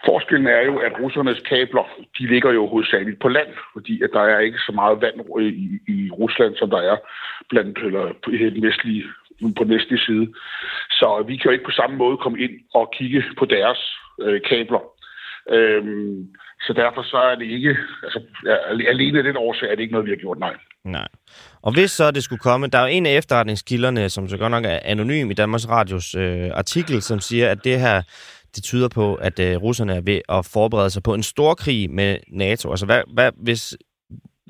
[0.09, 1.87] Forskellen er jo, at russernes kabler,
[2.19, 5.67] de ligger jo hovedsageligt på land, fordi at der er ikke så meget vand i,
[5.95, 6.97] i Rusland, som der er
[7.51, 9.05] blandt, eller på den vestlige,
[9.57, 10.27] på den vestlige side.
[10.91, 13.81] Så vi kan jo ikke på samme måde komme ind og kigge på deres
[14.23, 14.83] øh, kabler.
[15.51, 16.29] Øhm,
[16.67, 18.21] så derfor så er det ikke, altså
[18.89, 20.55] alene af den årsag er det ikke noget, vi har gjort, nej.
[20.85, 21.09] Nej.
[21.63, 24.51] Og hvis så det skulle komme, der er jo en af efterretningskilderne, som så godt
[24.51, 28.03] nok er anonym i Danmarks Radios øh, artikel, som siger, at det her,
[28.57, 31.91] det tyder på, at øh, russerne er ved at forberede sig på en stor krig
[31.91, 32.71] med NATO.
[32.71, 33.77] Altså, hvad, hvad, hvis,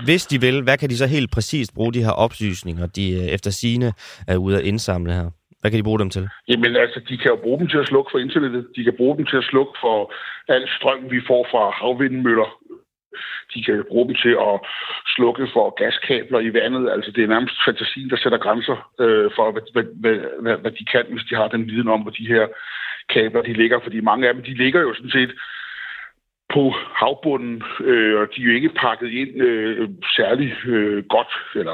[0.04, 3.26] hvis de vil, hvad kan de så helt præcist bruge de her oplysninger, de øh,
[3.36, 3.92] efter sine
[4.28, 5.30] er ude at indsamle her?
[5.60, 6.28] Hvad kan de bruge dem til?
[6.48, 8.66] Jamen altså, de kan jo bruge dem til at slukke for internettet.
[8.76, 10.12] De kan bruge dem til at slukke for
[10.48, 12.50] al strøm, vi får fra havvindmøller.
[13.54, 14.56] De kan bruge dem til at
[15.16, 16.84] slukke for gaskabler i vandet.
[16.94, 20.84] Altså, det er nærmest fantasien, der sætter grænser øh, for, hvad, hvad, hvad, hvad de
[20.92, 22.44] kan, hvis de har den viden om, hvor de her
[23.08, 23.80] kabler de ligger.
[23.82, 25.32] Fordi mange af dem, de ligger jo sådan set
[26.54, 31.72] på havbunden, øh, og de er jo ikke pakket ind øh, særlig øh, godt, eller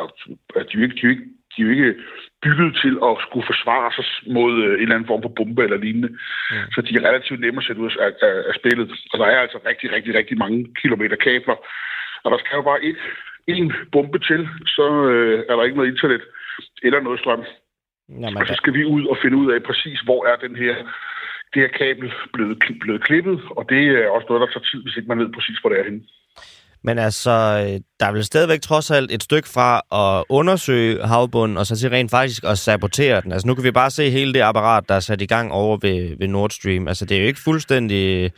[0.56, 1.94] at de er jo ikke, de er jo ikke de er jo ikke
[2.42, 5.78] bygget til at skulle forsvare sig mod øh, en eller anden form for bombe eller
[5.84, 6.08] lignende.
[6.08, 6.70] Mm.
[6.74, 8.86] Så de er relativt nemme at sætte ud af, af, af spillet.
[9.12, 11.56] Og der er altså rigtig, rigtig, rigtig mange kilometer kabler.
[12.24, 12.98] Og der skal jo bare et,
[13.46, 16.22] en bombe til, så øh, er der ikke noget internet
[16.82, 17.44] eller noget strøm.
[18.08, 20.74] Jamen, og så skal vi ud og finde ud af præcis, hvor er den her
[21.52, 24.96] det her kabel blevet, blevet klippet, og det er også noget, der tager tid, hvis
[24.96, 26.02] ikke man ved præcis, hvor det er henne.
[26.84, 27.30] Men altså,
[28.00, 29.70] der er vel stadigvæk trods alt et stykke fra
[30.02, 33.32] at undersøge havbunden, og så til rent faktisk at sabotere den.
[33.32, 35.78] Altså nu kan vi bare se hele det apparat, der er sat i gang over
[35.82, 36.88] ved, ved Nord Stream.
[36.88, 38.32] Altså det er jo ikke fuldstændig...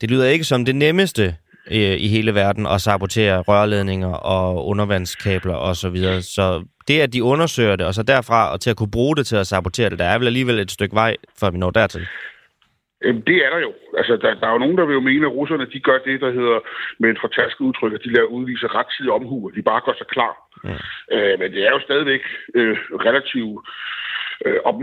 [0.00, 1.36] Det lyder ikke som det nemmeste
[1.70, 5.74] øh, i hele verden at sabotere rørledninger og undervandskabler osv.
[5.74, 6.22] Så, videre.
[6.22, 9.26] så det, at de undersøger det, og så derfra og til at kunne bruge det
[9.26, 12.06] til at sabotere det, der er vel alligevel et stykke vej, før vi når dertil.
[13.02, 13.72] Det er der jo.
[13.98, 16.20] Altså, der, der er jo nogen, der vil jo mene, at russerne de gør det,
[16.20, 16.58] der hedder
[16.98, 20.34] med en fortasket udtryk, at de laver udvise rettidig omhu, de bare gør sig klar.
[20.64, 20.76] Ja.
[21.14, 22.22] Øh, men det er jo stadigvæk
[22.54, 22.76] øh,
[23.08, 23.68] relativt
[24.46, 24.76] øh, om,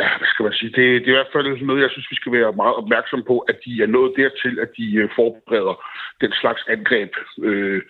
[0.00, 2.16] ja, hvad skal man sige, det, det er i hvert fald noget, jeg synes, vi
[2.16, 5.74] skal være meget opmærksom på, at de er nået dertil, at de øh, forbereder
[6.20, 7.82] den slags angreb øh,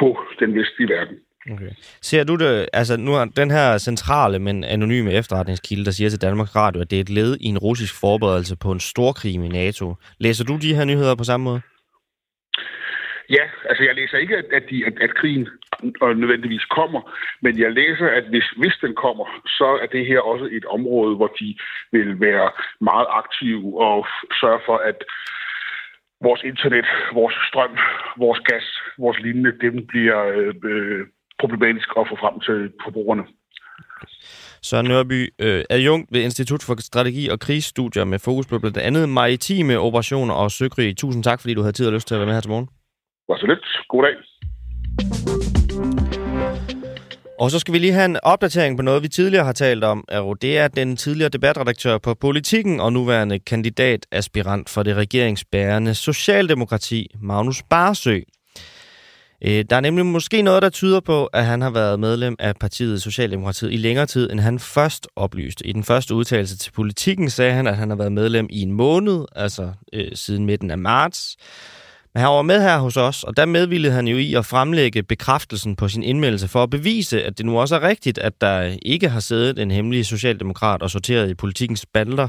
[0.00, 0.08] på
[0.40, 1.18] den vestlige verden.
[1.46, 1.70] Okay.
[2.02, 6.22] Ser du det, altså nu er den her centrale, men anonyme efterretningskilde, der siger til
[6.22, 9.40] Danmarks Radio, at det er et led i en russisk forberedelse på en stor krig
[9.40, 9.94] med NATO.
[10.18, 11.60] Læser du de her nyheder på samme måde?
[13.30, 15.48] Ja, altså jeg læser ikke, at, de, at, at krigen
[16.22, 17.00] nødvendigvis kommer,
[17.42, 21.16] men jeg læser, at hvis, hvis den kommer, så er det her også et område,
[21.16, 21.56] hvor de
[21.92, 22.50] vil være
[22.80, 24.06] meget aktive og
[24.40, 24.98] sørge for, at
[26.22, 27.78] vores internet, vores strøm,
[28.18, 28.66] vores gas,
[28.98, 30.20] vores lignende, dem bliver
[30.64, 31.06] øh,
[31.40, 33.24] problematisk at få frem til forbrugerne.
[34.62, 39.08] Søren Nørby, øh, adjunkt ved Institut for Strategi og Krigsstudier med fokus på blandt andet
[39.08, 40.96] maritime operationer og søkrig.
[40.96, 42.68] Tusind tak, fordi du havde tid og lyst til at være med her til morgen.
[43.28, 43.64] Var så lidt.
[43.88, 44.14] God dag.
[47.40, 50.04] Og så skal vi lige have en opdatering på noget, vi tidligere har talt om.
[50.42, 57.62] Det er den tidligere debatredaktør på Politikken og nuværende kandidataspirant for det regeringsbærende Socialdemokrati, Magnus
[57.62, 58.20] Barsø.
[59.44, 62.56] Øh, der er nemlig måske noget, der tyder på, at han har været medlem af
[62.56, 65.66] partiet Socialdemokratiet i længere tid, end han først oplyste.
[65.66, 68.72] I den første udtalelse til politikken sagde han, at han har været medlem i en
[68.72, 71.36] måned, altså øh, siden midten af marts.
[72.14, 75.02] Men han var med her hos os, og der medvildede han jo i at fremlægge
[75.02, 78.76] bekræftelsen på sin indmeldelse for at bevise, at det nu også er rigtigt, at der
[78.82, 82.28] ikke har siddet en hemmelig socialdemokrat og sorteret i politikens bander.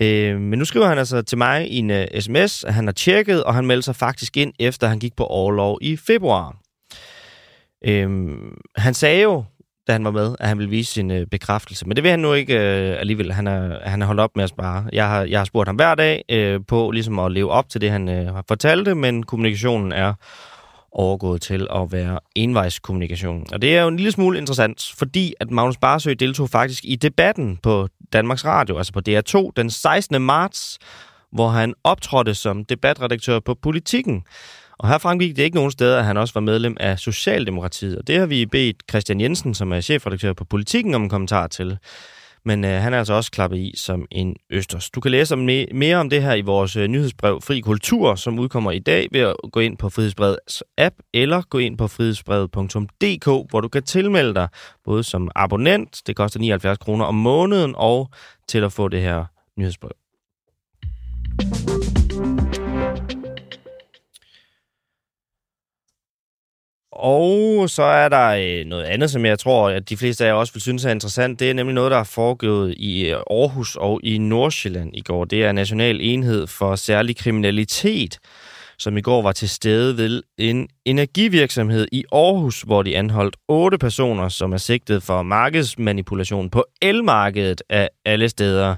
[0.00, 2.86] Øh, men nu skriver han altså til mig i en øh, uh, sms, at han
[2.86, 6.56] har tjekket, og han melder sig faktisk ind, efter han gik på overlov i februar.
[7.86, 8.28] Øh,
[8.76, 9.44] han sagde jo,
[9.86, 11.86] da han var med, at han ville vise sin uh, bekræftelse.
[11.86, 13.32] Men det vil han nu ikke uh, alligevel.
[13.32, 14.86] Han er, han er holdt op med at spare.
[14.92, 17.80] Jeg har, jeg har spurgt ham hver dag uh, på ligesom at leve op til
[17.80, 20.14] det, han uh, har fortalt, men kommunikationen er
[20.92, 23.46] overgået til at være envejskommunikation.
[23.52, 26.96] Og det er jo en lille smule interessant, fordi at Magnus Barsø deltog faktisk i
[26.96, 30.22] debatten på Danmarks Radio, altså på DR2, den 16.
[30.22, 30.78] marts,
[31.32, 34.24] hvor han optrådte som debatredaktør på Politikken.
[34.78, 37.98] Og her fremgik det ikke nogen steder, at han også var medlem af Socialdemokratiet.
[37.98, 41.46] Og det har vi bedt Christian Jensen, som er chefredaktør på Politikken, om en kommentar
[41.46, 41.78] til
[42.44, 44.90] men øh, han er altså også klappet i som en østers.
[44.90, 48.14] Du kan læse om me- mere om det her i vores øh, nyhedsbrev Fri Kultur,
[48.14, 51.88] som udkommer i dag ved at gå ind på Frihedsbrevets app, eller gå ind på
[51.88, 54.48] frihedsbrevet.dk, hvor du kan tilmelde dig,
[54.84, 58.10] både som abonnent, det koster 79 kroner om måneden, og
[58.48, 59.24] til at få det her
[59.56, 59.92] nyhedsbrev.
[66.92, 70.34] Og så er der øh, noget andet, som jeg tror, at de fleste af jer
[70.34, 71.40] også vil synes er interessant.
[71.40, 75.24] Det er nemlig noget, der er foregået i øh, Aarhus og i Nordsjælland i går.
[75.24, 78.18] Det er National Enhed for Særlig Kriminalitet,
[78.78, 83.78] som i går var til stede ved en energivirksomhed i Aarhus, hvor de anholdt otte
[83.78, 88.76] personer, som er sigtet for markedsmanipulation på elmarkedet af alle steder.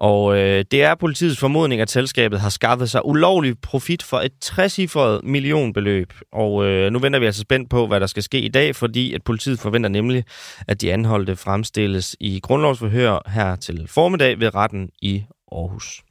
[0.00, 4.32] Og øh, det er politiets formodning, at selskabet har skaffet sig ulovlig profit for et
[4.40, 4.78] 60
[5.22, 6.12] millionbeløb.
[6.32, 9.14] Og øh, nu venter vi altså spændt på, hvad der skal ske i dag, fordi
[9.14, 10.24] at politiet forventer nemlig,
[10.68, 16.02] at de anholdte fremstilles i grundlovsforhør her til formiddag ved retten i Aarhus.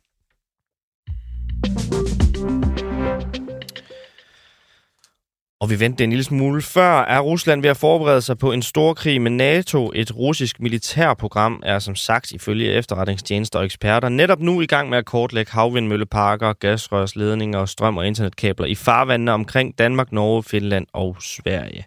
[5.61, 7.01] Og vi vendte en lille smule før.
[7.01, 9.91] Er Rusland ved at forberede sig på en stor krig med NATO?
[9.95, 14.97] Et russisk militærprogram er som sagt ifølge efterretningstjenester og eksperter netop nu i gang med
[14.97, 21.85] at kortlægge havvindmølleparker, gasrørsledninger, strøm- og internetkabler i farvandene omkring Danmark, Norge, Finland og Sverige.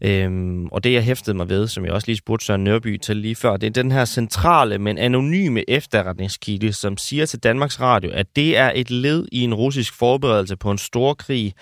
[0.00, 3.16] Øhm, og det, jeg hæftede mig ved, som jeg også lige spurgte Søren Nørby til
[3.16, 8.10] lige før, det er den her centrale, men anonyme efterretningskilde, som siger til Danmarks Radio,
[8.12, 11.54] at det er et led i en russisk forberedelse på en stor krig,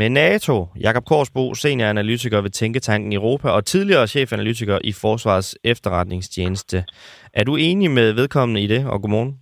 [0.00, 6.84] med NATO, Jakob Korsbo, senioranalytiker ved Tænketanken Europa og tidligere chefanalytiker i Forsvarets efterretningstjeneste.
[7.32, 9.40] Er du enig med vedkommende i det, og godmorgen?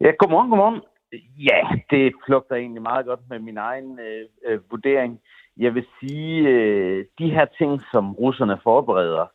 [0.00, 0.80] Ja, godmorgen, godmorgen.
[1.50, 5.20] Ja, det flugter egentlig meget godt med min egen øh, øh, vurdering.
[5.56, 9.26] Jeg vil sige, øh, de her ting, som russerne forbereder,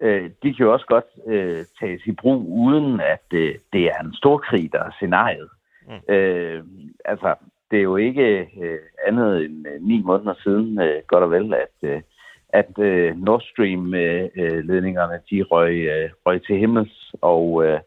[0.00, 3.98] øh, de kan jo også godt øh, tages i brug, uden at øh, det er
[4.00, 5.48] en stor krig, der er scenariet.
[5.88, 6.14] Mm.
[6.14, 6.64] Øh,
[7.04, 7.34] altså,
[7.70, 11.54] det er jo ikke øh, andet end øh, ni måneder siden, øh, godt og vel,
[11.54, 12.02] at, øh,
[12.48, 17.14] at øh, Nord Stream-ledningerne øh, øh de røg, øh, røg til himmels.
[17.20, 17.80] Og, øh,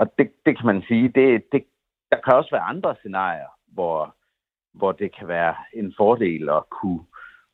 [0.00, 1.64] og det, det kan man sige, det, det,
[2.10, 4.14] der kan også være andre scenarier, hvor,
[4.74, 7.00] hvor det kan være en fordel at kunne,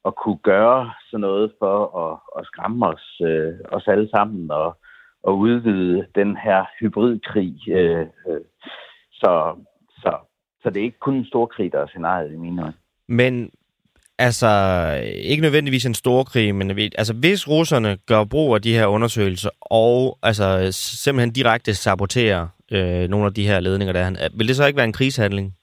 [0.04, 4.76] at kunne gøre sådan noget for at, at skræmme os, øh, os alle sammen og,
[5.22, 7.68] og udvide den her hybridkrig.
[7.68, 8.40] Øh, øh.
[9.12, 9.56] Så,
[10.64, 12.74] så det er ikke kun en stor krig, der er scenariet i mine øjne.
[13.09, 13.50] Men
[14.18, 14.48] altså,
[15.14, 19.50] ikke nødvendigvis en stor krig, men altså, hvis russerne gør brug af de her undersøgelser,
[19.61, 20.68] og altså,
[21.05, 24.87] simpelthen direkte saboterer øh, nogle af de her ledninger, der vil det så ikke være
[24.87, 25.55] en krigshandling?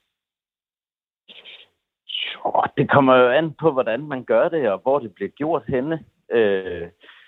[2.35, 5.63] Jo, det kommer jo an på, hvordan man gør det, og hvor det bliver gjort
[5.67, 5.99] henne.
[6.33, 6.87] Øh,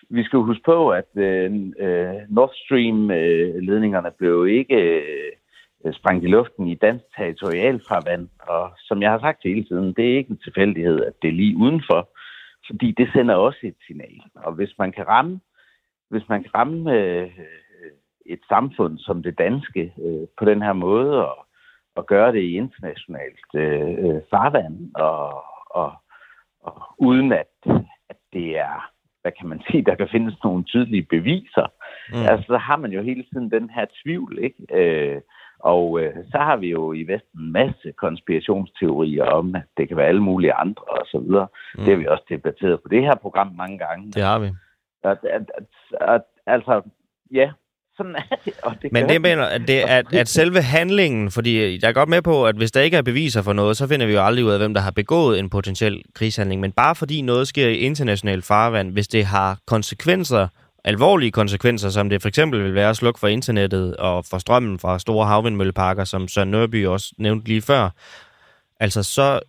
[0.09, 5.31] vi skal jo huske på, at øh, øh Nord Stream-ledningerne øh, blev ikke Øh,
[5.91, 8.29] sprængt i luften i dansk territorialfarvand.
[8.39, 11.33] Og som jeg har sagt hele tiden, det er ikke en tilfældighed, at det er
[11.33, 12.09] lige udenfor,
[12.67, 14.21] fordi det sender også et signal.
[14.35, 15.39] Og hvis man kan ramme,
[16.09, 17.29] hvis man kan ramme øh,
[18.25, 21.45] et samfund som det danske øh, på den her måde, og,
[21.95, 25.93] og gøre det i internationalt øh, øh farvand, og, og,
[26.61, 27.53] og uden at,
[28.09, 28.93] at det er
[29.23, 31.67] hvad kan man sige, der kan findes nogle tydelige beviser.
[32.09, 32.25] Mm.
[32.29, 34.59] Altså, så har man jo hele tiden den her tvivl, ikke?
[34.79, 35.21] Øh,
[35.63, 39.97] og øh, så har vi jo i Vesten en masse konspirationsteorier om, at det kan
[39.97, 41.47] være alle mulige andre og så videre.
[41.75, 41.83] Mm.
[41.83, 44.11] Det har vi også debatteret på det her program mange gange.
[44.11, 44.47] Det har vi.
[45.03, 45.65] At, at, at,
[46.01, 46.81] at, altså,
[47.31, 47.51] ja,
[47.97, 48.53] sådan er det.
[48.63, 52.09] Og det Men det mener, at, det, at, at selve handlingen, fordi jeg er godt
[52.09, 54.45] med på, at hvis der ikke er beviser for noget, så finder vi jo aldrig
[54.45, 56.61] ud af, hvem der har begået en potentiel krigshandling.
[56.61, 60.47] Men bare fordi noget sker i international farvand, hvis det har konsekvenser
[60.85, 64.79] alvorlige konsekvenser, som det for eksempel vil være at slukke for internettet og for strømmen
[64.79, 67.89] fra store havvindmølleparker, som Søren Nørby også nævnte lige før.
[68.79, 69.39] Altså så,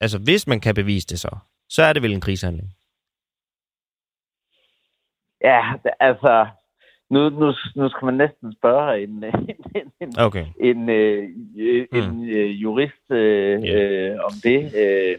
[0.00, 1.36] altså hvis man kan bevise det så,
[1.68, 2.68] så er det vel en krigshandling?
[5.44, 5.60] Ja,
[6.00, 6.46] altså,
[7.10, 10.46] nu, nu, nu skal man næsten spørge en, en, en, okay.
[10.60, 11.24] en, øh,
[11.56, 12.20] en, hmm.
[12.20, 14.12] en øh, jurist øh, yeah.
[14.12, 14.74] øh, om det.
[14.76, 15.18] Øh,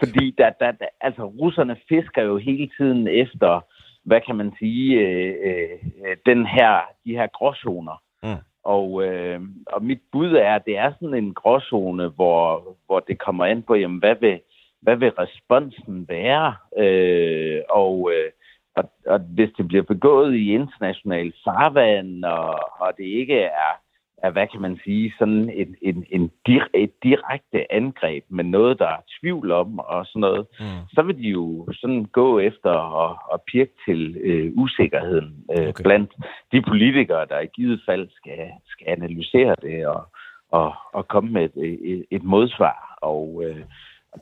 [0.00, 3.64] fordi der, der, der, altså, russerne fisker jo hele tiden efter
[4.04, 8.02] hvad kan man sige, øh, øh, den her, de her gråzoner.
[8.22, 8.42] Mm.
[8.64, 13.18] Og, øh, og mit bud er, at det er sådan en gråzone, hvor, hvor det
[13.18, 14.40] kommer ind på, jamen, hvad vil,
[14.80, 16.54] hvad vil responsen være?
[16.78, 18.30] Øh, og, øh,
[18.76, 23.83] og, og hvis det bliver begået i international farvand, og, og det ikke er,
[24.24, 28.78] af, hvad kan man sige, sådan en, en, en dir, et direkte angreb med noget,
[28.78, 30.66] der er tvivl om og sådan noget, mm.
[30.94, 35.82] så vil de jo sådan gå efter og, og pirke til øh, usikkerheden øh, okay.
[35.84, 36.12] blandt
[36.52, 40.02] de politikere, der i givet fald skal, skal analysere det og,
[40.50, 42.98] og, og komme med et, et, et modsvar.
[43.02, 43.62] Og øh,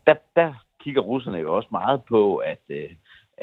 [0.06, 2.90] der, der kigger russerne jo også meget på, at øh,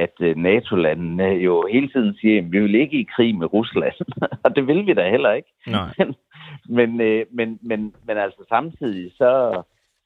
[0.05, 3.99] at øh, NATO-landene jo hele tiden siger, at vi vil ikke i krig med Rusland.
[4.43, 5.51] og det vil vi da heller ikke.
[5.67, 5.93] Nej.
[6.77, 9.61] men, øh, men, men, men altså samtidig, så,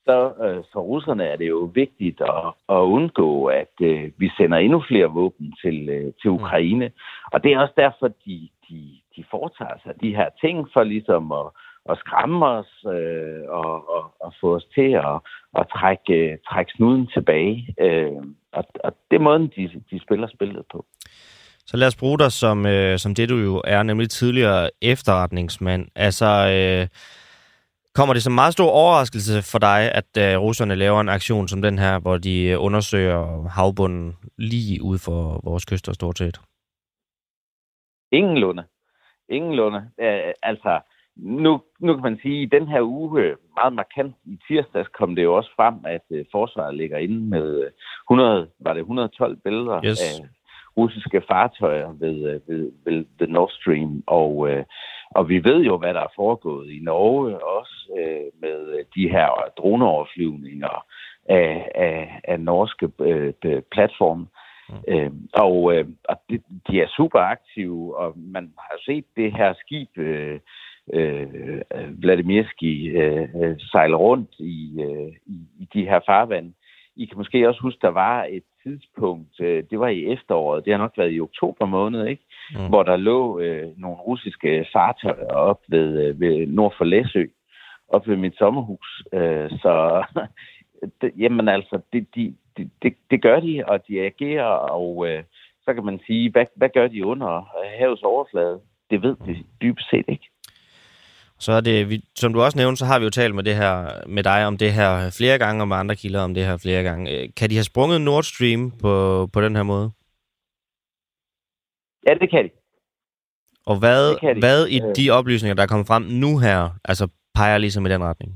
[0.05, 3.75] så øh, for russerne er det jo vigtigt at, at undgå, at
[4.17, 6.91] vi sender endnu flere våben til, til Ukraine.
[7.33, 8.81] Og det er også derfor, de, de,
[9.15, 11.47] de foretager sig de her ting for ligesom at,
[11.89, 15.19] at skræmme os øh, og, og, og få os til at,
[15.59, 17.75] at trække, trække snuden tilbage.
[17.79, 18.11] Øh,
[18.53, 20.85] og, og det er måden, de, de spiller spillet på.
[21.65, 25.87] Så lad os bruge dig som, øh, som det, du jo er, nemlig tidligere efterretningsmand.
[25.95, 26.87] Altså, øh,
[27.95, 31.61] kommer det som meget stor overraskelse for dig, at øh, russerne laver en aktion som
[31.61, 36.41] den her, hvor de øh, undersøger havbunden lige ud for vores kyster stort set?
[38.11, 38.63] Ingenlunde.
[39.29, 39.89] Ingenlunde.
[39.99, 40.79] Æh, altså,
[41.15, 45.15] nu, nu kan man sige, at i den her uge, meget markant i tirsdags, kom
[45.15, 47.67] det jo også frem, at uh, forsvaret ligger inde med
[48.09, 50.01] 100, var det 112 billeder yes.
[50.01, 50.27] af
[50.77, 54.03] russiske fartøjer ved, uh, ved, ved, ved Nord Stream.
[54.07, 54.63] Og, uh,
[55.11, 59.29] og vi ved jo, hvad der er foregået i Norge også uh, med de her
[59.57, 60.85] droneoverflyvninger
[61.29, 64.27] af, af, af norske uh, platforme.
[64.69, 64.93] Mm.
[64.93, 69.53] Øh, og øh, og de, de er super aktive, og man har set det her
[69.53, 70.39] skib, øh,
[70.93, 71.61] øh,
[72.01, 76.53] Vladimirski øh, øh, sejle rundt i, øh, i, de her farvand.
[76.95, 80.73] I kan måske også huske, der var et tidspunkt, øh, det var i efteråret, det
[80.73, 82.23] har nok været i oktober måned, ikke?
[82.55, 82.67] Mm.
[82.69, 87.25] hvor der lå øh, nogle russiske fartøjer op ved, øh, ved nord for Læsø,
[87.87, 89.03] op ved mit sommerhus.
[89.13, 90.03] Øh, så
[91.01, 95.23] det, jamen altså, det, de, det, det, det gør de, og de agerer, og øh,
[95.65, 98.59] så kan man sige, hvad, hvad gør de under havets overflade?
[98.89, 100.29] Det ved de dybest set ikke.
[101.45, 103.55] Så er det, vi, som du også nævnte, så har vi jo talt med, det
[103.55, 106.57] her, med dig om det her flere gange, og med andre kilder om det her
[106.57, 107.03] flere gange.
[107.11, 108.93] Øh, kan de have sprunget Nord Stream på,
[109.33, 109.91] på den her måde?
[112.07, 112.49] Ja, det kan de.
[113.65, 114.03] Og hvad,
[114.35, 114.39] de.
[114.39, 114.95] hvad i øh.
[114.97, 118.31] de oplysninger, der er kommet frem nu her, altså peger ligesom i den retning?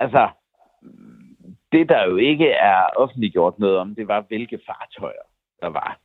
[0.00, 0.28] Altså,
[1.72, 5.26] det der jo ikke er offentliggjort noget om, det var, hvilke fartøjer
[5.62, 6.00] der var.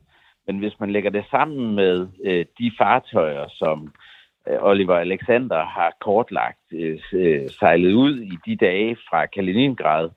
[0.47, 4.14] Men hvis man lægger det sammen med øh, de fartøjer, som Øh,
[4.59, 10.09] Oliver Alexander har kortlagt øh, øh, sejlet ud i de dage fra Kaliningrad.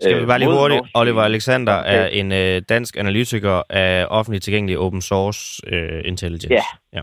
[0.00, 0.82] Skal vi bare lige hurtigt?
[0.94, 6.54] Oliver Alexander er en øh, dansk analytiker af offentligt tilgængelig open source øh, intelligence.
[6.54, 6.62] Ja.
[6.92, 7.02] ja.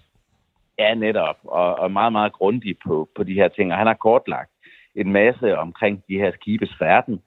[0.80, 1.36] Ja, netop.
[1.44, 3.72] Og, og meget, meget grundig på, på de her ting.
[3.72, 4.50] Og han har kortlagt
[4.96, 7.22] en masse omkring de her skibes færden.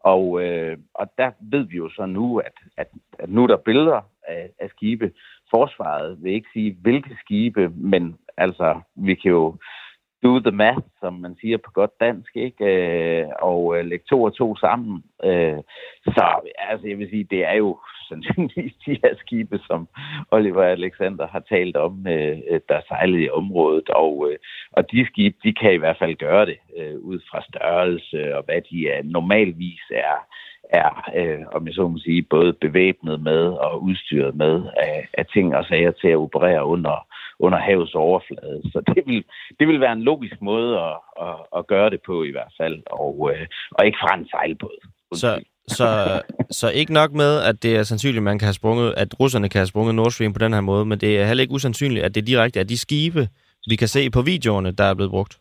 [0.00, 2.86] Og, øh, og der ved vi jo så nu, at, at,
[3.18, 5.12] at nu er der billeder af, af skibe.
[5.50, 9.56] Forsvaret vil ikke sige, hvilke skibe, men Altså, vi kan jo
[10.22, 12.64] do the math, som man siger på godt dansk, ikke?
[12.64, 15.02] Øh, og øh, lægge to og to sammen.
[15.24, 15.58] Øh,
[16.04, 19.88] så altså, jeg vil sige, det er jo sandsynligvis de her skibe, som
[20.30, 22.04] Oliver Alexander har talt om,
[22.68, 23.88] der sejlede i området.
[23.88, 24.30] Og,
[24.72, 26.58] og de skibe, de kan i hvert fald gøre det
[26.98, 30.16] ud fra størrelse og hvad de er, normalvis er
[30.72, 35.26] er, øh, om jeg så må sige, både bevæbnet med og udstyret med af, af
[35.26, 37.06] ting og sager til at operere under,
[37.44, 38.60] under havets overflade.
[38.72, 39.24] Så det vil,
[39.58, 42.82] det vil være en logisk måde at, at, at gøre det på i hvert fald,
[42.90, 44.78] og, øh, og ikke fra en sejlbåd.
[45.14, 45.30] Så,
[45.78, 45.88] så,
[46.50, 49.58] så ikke nok med, at det er sandsynligt, man kan have sprunget, at russerne kan
[49.58, 52.14] have sprunget Nord Stream på den her måde, men det er heller ikke usandsynligt, at
[52.14, 53.28] det direkte er de skibe,
[53.68, 55.38] vi kan se på videoerne, der er blevet brugt.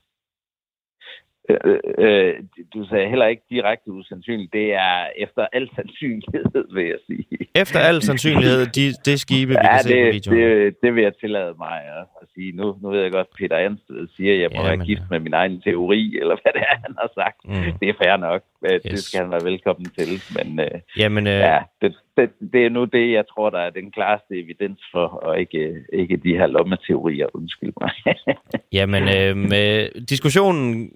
[1.49, 2.33] Øh, øh,
[2.73, 4.53] du sagde heller ikke direkte usandsynligt.
[4.53, 7.25] Det er efter al sandsynlighed, vil jeg sige.
[7.55, 10.39] Efter al sandsynlighed, de, det skibe, vi ja, kan det, se på videoen.
[10.39, 12.51] Det, det vil jeg tillade mig at, at sige.
[12.51, 15.19] Nu, nu ved jeg godt, Peter Ansted siger, at jeg må ja, være gift med
[15.19, 17.39] min egen teori, eller hvad det er, han har sagt.
[17.45, 17.79] Mm.
[17.79, 18.41] Det er fair nok.
[18.65, 18.81] Yes.
[18.81, 20.09] Det skal han være velkommen til.
[20.37, 21.33] Men øh, Jamen, øh...
[21.33, 25.07] ja, det, det, det er nu det, jeg tror, der er den klareste evidens for,
[25.07, 27.91] og ikke, ikke de her lommeteorier, undskyld mig.
[28.77, 30.91] Jamen, øh, med diskussionen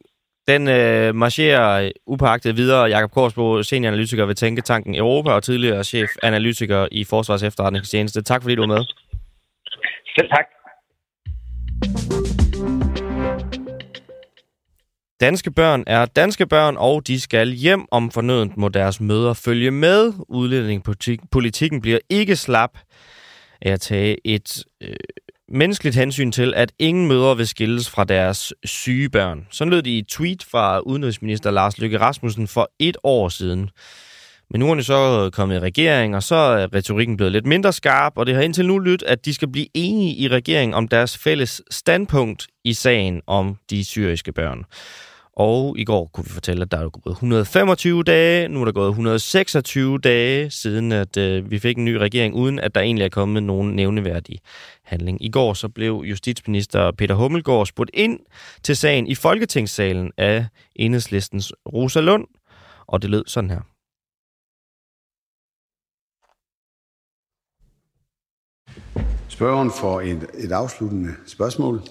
[0.48, 2.84] den øh, marcherer upagtet videre.
[2.84, 8.22] Jakob Korsbo, senioranalytiker ved Tænketanken Europa og tidligere chef analytiker i Forsvars Efterretningstjeneste.
[8.22, 8.84] Tak fordi du er med.
[10.18, 10.46] Selv tak.
[15.22, 19.72] Danske børn er danske børn, og de skal hjem om fornødent må deres møder følge
[19.72, 20.14] med.
[20.30, 22.78] Udlændingepolitikken bliver ikke slap
[23.62, 24.96] af at tage et øh,
[25.50, 29.48] menneskeligt hensyn til, at ingen mødre vil skilles fra deres syge børn.
[29.52, 33.70] Sådan lød det i et tweet fra udenrigsminister Lars Løkke Rasmussen for et år siden.
[34.50, 37.74] Men nu er det så kommet i regering, og så er retorikken blevet lidt mindre
[37.74, 40.88] skarp, og det har indtil nu lyttet, at de skal blive enige i regeringen om
[40.88, 44.64] deres fælles standpunkt i sagen om de syriske børn.
[45.36, 48.72] Og i går kunne vi fortælle, at der er gået 125 dage, nu er der
[48.72, 53.06] gået 126 dage, siden at øh, vi fik en ny regering, uden at der egentlig
[53.06, 54.40] er kommet nogen nævneværdig
[54.84, 55.26] handling.
[55.26, 58.20] I går så blev justitsminister Peter Hummelgaard spurgt ind
[58.64, 62.28] til sagen i Folketingssalen af enhedslistens Rosa Lund,
[62.88, 63.62] og det lød sådan her.
[69.28, 71.82] Spørgeren får et, et afsluttende spørgsmål.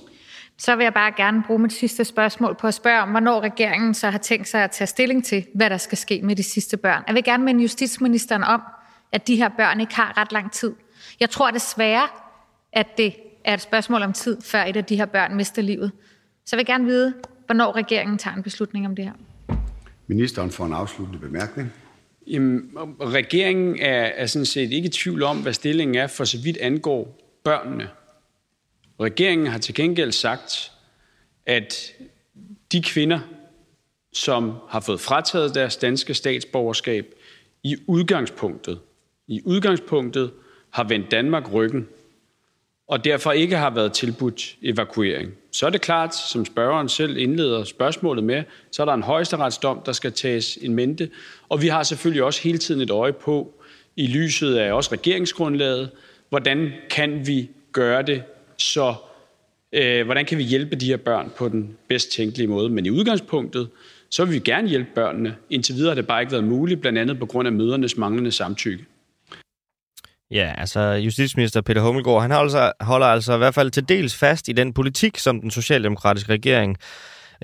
[0.59, 3.95] Så vil jeg bare gerne bruge mit sidste spørgsmål på at spørge om, hvornår regeringen
[3.95, 6.77] så har tænkt sig at tage stilling til, hvad der skal ske med de sidste
[6.77, 7.03] børn.
[7.07, 8.63] Jeg vil gerne minde justitsministeren om,
[9.13, 10.75] at de her børn ikke har ret lang tid.
[11.21, 12.09] Jeg tror desværre,
[12.73, 15.93] at det er et spørgsmål om tid, før et af de her børn mister livet.
[16.47, 17.15] Så jeg vil gerne vide,
[17.47, 19.13] hvornår regeringen tager en beslutning om det her.
[20.07, 21.73] Ministeren får en afsluttende bemærkning.
[22.27, 26.39] Jamen, regeringen er, er sådan set ikke i tvivl om, hvad stillingen er, for så
[26.43, 27.89] vidt angår børnene.
[29.03, 30.73] Regeringen har til gengæld sagt,
[31.47, 31.93] at
[32.73, 33.21] de kvinder,
[34.13, 37.15] som har fået frataget deres danske statsborgerskab,
[37.63, 38.79] i udgangspunktet,
[39.29, 40.31] i udgangspunktet
[40.71, 41.89] har vendt Danmark ryggen,
[42.89, 45.33] og derfor ikke har været tilbudt evakuering.
[45.53, 49.83] Så er det klart, som spørgeren selv indleder spørgsmålet med, så er der en højesteretsdom,
[49.87, 51.11] der skal tages en mente,
[51.49, 53.55] og vi har selvfølgelig også hele tiden et øje på,
[53.97, 55.91] i lyset af også regeringsgrundlaget,
[56.29, 58.23] hvordan kan vi gøre det
[58.63, 58.95] så
[59.73, 62.69] øh, hvordan kan vi hjælpe de her børn på den bedst tænkelige måde.
[62.69, 63.69] Men i udgangspunktet,
[64.11, 65.37] så vil vi gerne hjælpe børnene.
[65.51, 68.33] Indtil videre har det bare ikke været muligt, blandt andet på grund af mødernes manglende
[68.33, 68.85] samtykke.
[70.31, 74.17] Ja, altså justitsminister Peter Hummelgaard, han holder, altså, holder altså i hvert fald til dels
[74.17, 76.77] fast i den politik, som den socialdemokratiske regering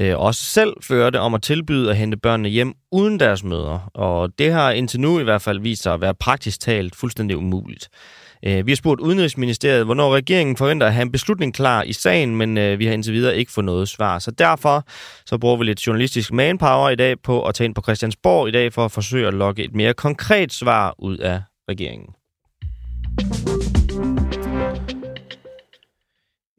[0.00, 3.80] øh, også selv førte om at tilbyde at hente børnene hjem uden deres mødre.
[3.94, 7.36] Og det har indtil nu i hvert fald vist sig at være praktisk talt fuldstændig
[7.36, 7.88] umuligt.
[8.44, 12.36] Øh, vi har spurgt Udenrigsministeriet, hvornår regeringen forventer at have en beslutning klar i sagen,
[12.36, 14.18] men øh, vi har indtil videre ikke fået noget svar.
[14.18, 14.84] Så derfor
[15.26, 18.50] så bruger vi lidt journalistisk manpower i dag på at tage ind på Christiansborg i
[18.50, 22.14] dag for at forsøge at lokke et mere konkret svar ud af regeringen.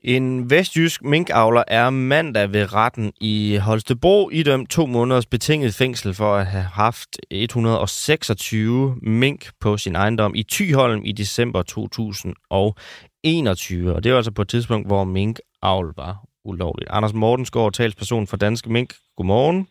[0.03, 6.35] En vestjysk minkavler er mandag ved retten i Holstebro idømt to måneders betinget fængsel for
[6.35, 13.95] at have haft 126 mink på sin ejendom i Tyholm i december 2021.
[13.95, 16.89] Og det var altså på et tidspunkt, hvor minkavl var ulovligt.
[16.89, 18.93] Anders Mortensgaard, talsperson for Danske Mink.
[19.17, 19.67] Godmorgen.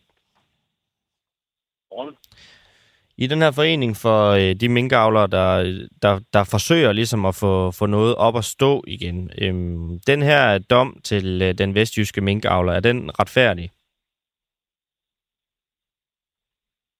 [1.89, 2.15] Godmorgen.
[3.23, 5.49] I den her forening for øh, de minkavlere, der,
[6.01, 9.31] der, der forsøger ligesom at få, få noget op at stå igen.
[9.41, 13.71] Øhm, den her dom til øh, den vestjyske minkavler, er den retfærdig?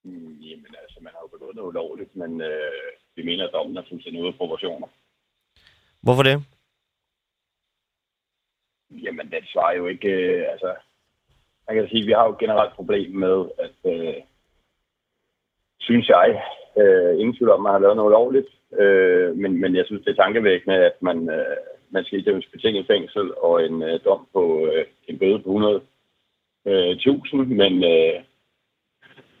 [0.04, 2.82] Mm, jamen altså, man har jo begået noget ulovligt, men øh,
[3.16, 4.88] vi mener, at dommen er fuldstændig ude af proportioner.
[6.00, 6.44] Hvorfor det?
[8.90, 10.08] Jamen, det svarer jo ikke...
[10.08, 10.74] Øh, altså,
[11.68, 13.92] man kan sige, at vi har jo generelt problem med, at...
[13.92, 14.14] Øh,
[15.80, 16.42] synes jeg.
[16.80, 18.50] Øh, ingen tvivl om, at man har lavet noget lovligt.
[18.80, 21.56] Øh, men, men jeg synes, det er tankevækkende, at man, øh,
[21.90, 25.80] man skal idømmes betinget fængsel og en øh, dom på øh, en bøde på 100
[26.66, 26.96] øh,
[27.46, 28.14] men, øh,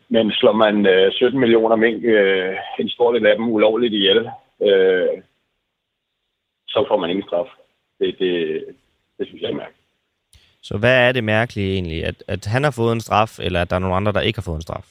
[0.08, 4.30] men slår man øh, 17 millioner mink, øh, en stor del af dem ulovligt ihjel,
[4.62, 5.22] øh,
[6.68, 7.48] så får man ingen straf.
[7.98, 8.64] Det, det,
[9.18, 9.86] det synes jeg er mærkeligt.
[10.62, 12.04] Så hvad er det mærkelige egentlig?
[12.04, 14.36] At, at han har fået en straf, eller at der er nogle andre, der ikke
[14.36, 14.86] har fået en straf?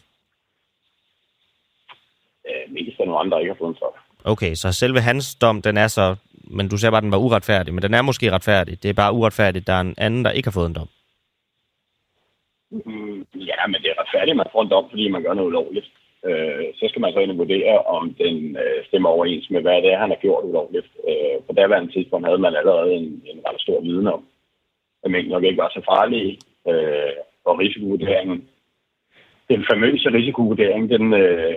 [2.72, 3.98] mest af nogle andre, der ikke har fået en straf.
[4.24, 6.16] Okay, så selve hans dom, den er så...
[6.58, 8.84] Men du siger bare, at den var uretfærdig, men den er måske retfærdig.
[8.84, 10.90] Det er bare uretfærdigt, der er en anden, der ikke har fået en dom.
[12.72, 15.48] Mm, ja, men det er retfærdigt, at man får en dom, fordi man gør noget
[15.48, 15.88] ulovligt.
[16.28, 19.82] Øh, så skal man så ind og vurdere, om den øh, stemmer overens med, hvad
[19.82, 20.88] det er, han har gjort ulovligt.
[21.10, 24.22] Øh, på daværende tidspunkt havde man allerede en, en ret stor viden om,
[25.04, 26.32] at mængden nok ikke var så farlige,
[26.70, 27.14] øh,
[27.46, 28.38] og risikovurderingen.
[29.50, 31.56] Den famøse risikovurdering, den, øh,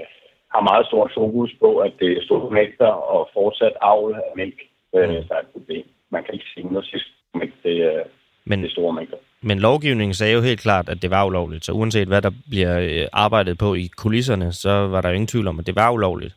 [0.54, 4.58] har meget stort fokus på, at det er store mængder og fortsat avl af mælk,
[4.94, 5.14] øh, mm.
[5.28, 5.86] der er et problem.
[6.10, 8.04] Man kan ikke sige noget sidst, men det, øh,
[8.44, 9.16] men, det er store mængder.
[9.42, 12.78] Men lovgivningen sagde jo helt klart, at det var ulovligt, så uanset hvad der bliver
[12.80, 15.90] øh, arbejdet på i kulisserne, så var der jo ingen tvivl om, at det var
[15.90, 16.34] ulovligt.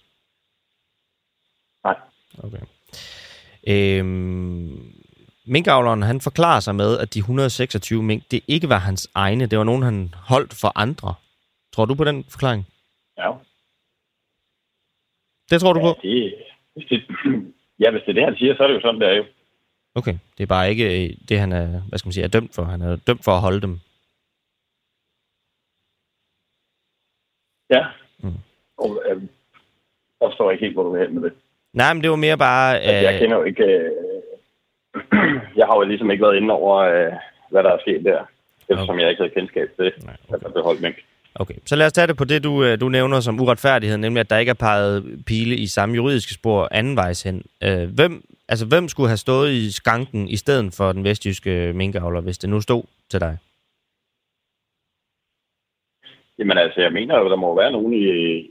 [1.83, 1.95] Nej.
[2.43, 2.61] Okay.
[3.67, 4.93] Øhm,
[5.45, 9.57] minkavleren, han forklarer sig med, at de 126 mink, det ikke var hans egne, det
[9.57, 11.13] var nogen, han holdt for andre.
[11.73, 12.67] Tror du på den forklaring?
[13.17, 13.31] Ja,
[15.49, 15.99] det tror du ja, på?
[16.01, 16.35] Det,
[16.73, 17.03] hvis det,
[17.83, 19.25] ja, hvis det er det, han siger, så er det jo sådan, det er jo.
[19.95, 22.55] Okay, det er bare ikke øh, det, han er, hvad skal man sige, er dømt
[22.55, 22.63] for.
[22.63, 23.79] Han er dømt for at holde dem.
[27.69, 27.83] Ja.
[28.23, 28.39] Mm.
[28.77, 29.21] Og øh,
[30.21, 31.33] jeg forstår ikke helt, hvor du vil hen med det.
[31.73, 32.79] Nej, men det var mere bare...
[32.79, 33.63] Altså, jeg kender jo ikke...
[33.63, 33.91] Øh,
[35.59, 37.13] jeg har jo ligesom ikke været inde over, øh,
[37.51, 38.25] hvad der er sket der,
[38.69, 39.01] eftersom okay.
[39.01, 40.35] jeg ikke havde kendskab til, Nej, okay.
[40.35, 40.97] at der blev holdt mink.
[41.39, 44.19] Okay, så lad os tage det på det, du, øh, du nævner som uretfærdighed, nemlig
[44.19, 47.43] at der ikke er peget pile i samme juridiske spor anden vejs hen.
[47.63, 52.21] Øh, hvem, altså, hvem skulle have stået i skanken i stedet for den vestjyske minkavler,
[52.21, 53.37] hvis det nu stod til dig?
[56.39, 58.05] Jamen altså, jeg mener jo, der må være nogen i,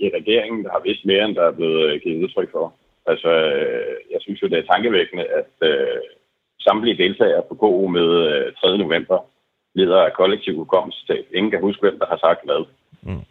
[0.05, 2.75] i regeringen, der har vidst mere, end der er blevet øh, givet udtryk for.
[3.07, 6.01] Altså, øh, jeg synes jo, det er tankevækkende, at øh,
[6.61, 8.79] samtlige deltagere på KU med øh, 3.
[8.79, 9.19] november
[9.75, 11.25] lider af kollektiv hukommelsestab.
[11.35, 12.65] Ingen kan huske, hvem der har sagt hvad.
[13.03, 13.25] Mm.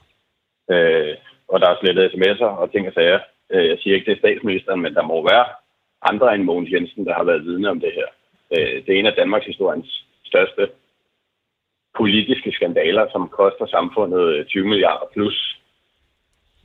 [0.73, 1.15] Øh,
[1.47, 3.19] og der er slettet sms'er og ting og sager.
[3.51, 5.45] Øh, jeg siger ikke, det er statsministeren, men der må være
[6.01, 8.07] andre end Mogens Jensen, der har været vidne om det her.
[8.55, 10.69] Øh, det er en af Danmarks historiens største
[11.97, 15.59] politiske skandaler, som koster samfundet 20 milliarder plus.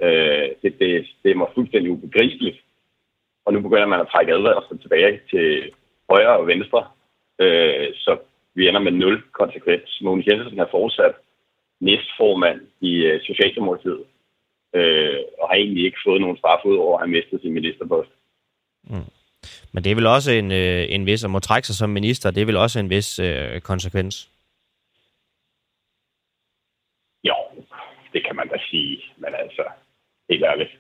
[0.03, 2.59] Øh, det, det, det er mig fuldstændig ubegribeligt.
[3.45, 5.73] Og nu begynder man at trække advarsler tilbage til
[6.11, 6.87] højre og venstre.
[7.39, 8.19] Øh, så
[8.59, 10.01] vi ender med nul konsekvens.
[10.03, 11.15] Mogens Jensen er fortsat
[11.81, 14.03] næstformand i øh, Socialdemokratiet,
[14.79, 18.11] øh, og har egentlig ikke fået nogen straf ud over at have mistet sin ministerpost.
[18.85, 19.11] Mm.
[19.73, 22.31] Men det er vel også en, øh, en vis, at må trække sig som minister,
[22.31, 24.15] det er vel også en vis øh, konsekvens?
[27.25, 27.37] Jo,
[28.13, 29.65] det kan man da sige, men altså,
[30.31, 30.73] helt ærligt.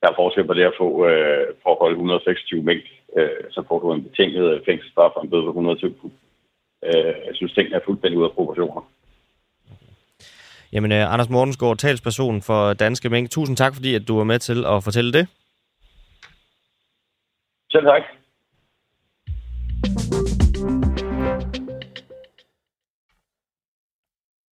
[0.00, 3.64] Der er forskel på det at få, øh, for at holde 126 mængd, øh, så
[3.68, 5.94] får du en betinget fængselsstraf og en bøde på 120
[6.84, 8.82] Øh, jeg synes, tingene er fuldstændig ud af proportioner.
[10.72, 13.30] Jamen, uh, Anders Mortensgaard, talsperson for Danske Mængde.
[13.30, 15.26] Tusind tak, fordi at du var med til at fortælle det.
[17.70, 18.02] Selv tak.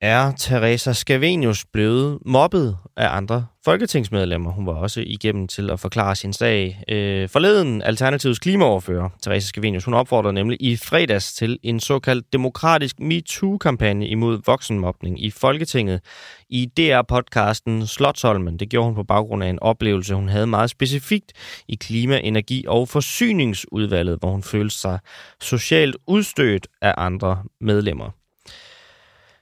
[0.02, 4.52] Er Teresa Scavenius blevet mobbet af andre folketingsmedlemmer.
[4.52, 6.84] Hun var også igennem til at forklare sin sag.
[6.90, 13.00] Øh, forleden Alternativets klimaoverfører, Teresa Scavenius, hun opfordrede nemlig i fredags til en såkaldt demokratisk
[13.00, 16.02] MeToo-kampagne imod voksenmobning i Folketinget
[16.50, 18.60] i DR-podcasten Slotsholmen.
[18.60, 21.34] Det gjorde hun på baggrund af en oplevelse, hun havde meget specifikt
[21.68, 25.00] i Klima-, Energi- og Forsyningsudvalget, hvor hun følte sig
[25.42, 28.19] socialt udstødt af andre medlemmer.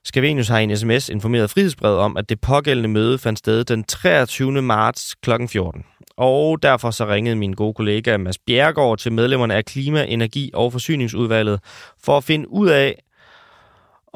[0.07, 3.83] Skavenius har i en sms informeret Frihedsbrevet om, at det pågældende møde fandt sted den
[3.83, 4.61] 23.
[4.61, 5.31] marts kl.
[5.47, 5.83] 14.
[6.17, 10.71] Og derfor så ringede min gode kollega Mads Bjergård til medlemmerne af Klima-, Energi- og
[10.71, 11.59] Forsyningsudvalget
[12.03, 12.95] for at finde ud af,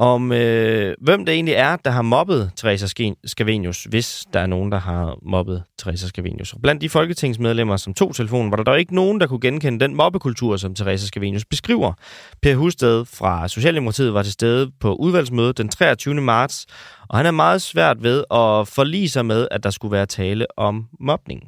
[0.02, 4.72] om øh, hvem det egentlig er, der har mobbet Teresa Scavenius, hvis der er nogen,
[4.72, 6.54] der har mobbet Teresa Scavenius.
[6.54, 9.80] Og blandt de folketingsmedlemmer, som tog telefonen, var der dog ikke nogen, der kunne genkende
[9.80, 11.93] den mobbekultur, som Teresa Scavenius beskriver.
[12.41, 16.14] Per Husted fra Socialdemokratiet var til stede på udvalgsmødet den 23.
[16.14, 16.66] marts,
[17.10, 20.45] og han er meget svært ved at forlige sig med, at der skulle være tale
[20.58, 21.41] om mobning.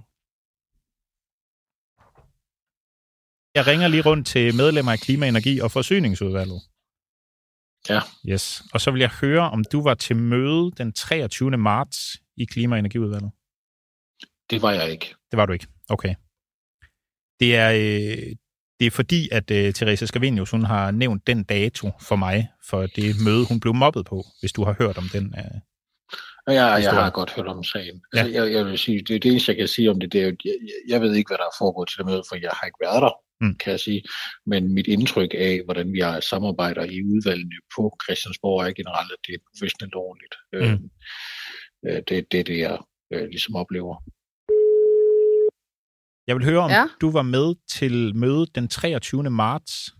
[3.56, 6.62] Jeg ringer lige rundt til medlemmer af Klima-, Energi- og Forsyningsudvalget.
[7.90, 8.00] Ja.
[8.30, 8.64] Yes.
[8.74, 11.58] Og så vil jeg høre, om du var til møde den 23.
[11.58, 11.98] marts
[12.38, 13.32] i Klima- og Energiudvalget.
[14.50, 15.16] Det var jeg ikke.
[15.32, 15.68] Det var du ikke.
[15.90, 16.16] Okay.
[17.40, 18.36] Det er, øh,
[18.80, 22.82] det er fordi, at øh, Teresa Scavenius, hun har nævnt den dato for mig, for
[22.86, 25.36] det møde, hun blev mobbet på, hvis du har hørt om den.
[25.38, 25.60] Øh,
[26.48, 28.02] Ja, jeg har godt hørt om sagen.
[28.14, 28.20] Ja.
[28.20, 30.32] Altså, jeg, jeg vil sige, det, det eneste, jeg kan sige om det, det er,
[30.46, 30.56] jeg,
[30.88, 33.02] jeg ved ikke, hvad der er foregået til det møde, for jeg har ikke været
[33.02, 33.56] der mm.
[33.58, 34.04] kan jeg sige.
[34.46, 39.18] Men mit indtryk af, hvordan vi har samarbejder i udvalgene på Christiansborg, er generelt, at
[39.28, 40.36] det er professionelt ordentligt.
[40.54, 40.60] Mm.
[40.60, 42.78] Øh, øh, det er det, det, jeg
[43.14, 43.96] øh, ligesom oplever.
[46.28, 46.86] Jeg vil høre, om ja.
[47.02, 49.30] du var med til mødet den 23.
[49.30, 49.94] marts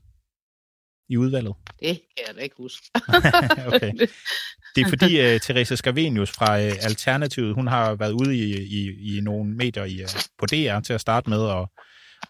[1.10, 1.56] i udvalget.
[1.80, 2.86] Det kan jeg da ikke huske.
[3.68, 3.92] okay.
[4.76, 9.18] Det er fordi uh, Teresa Scavenius fra uh, Alternativet, hun har været ude i, i,
[9.18, 11.72] i nogle medier i, uh, på DR til at starte med, og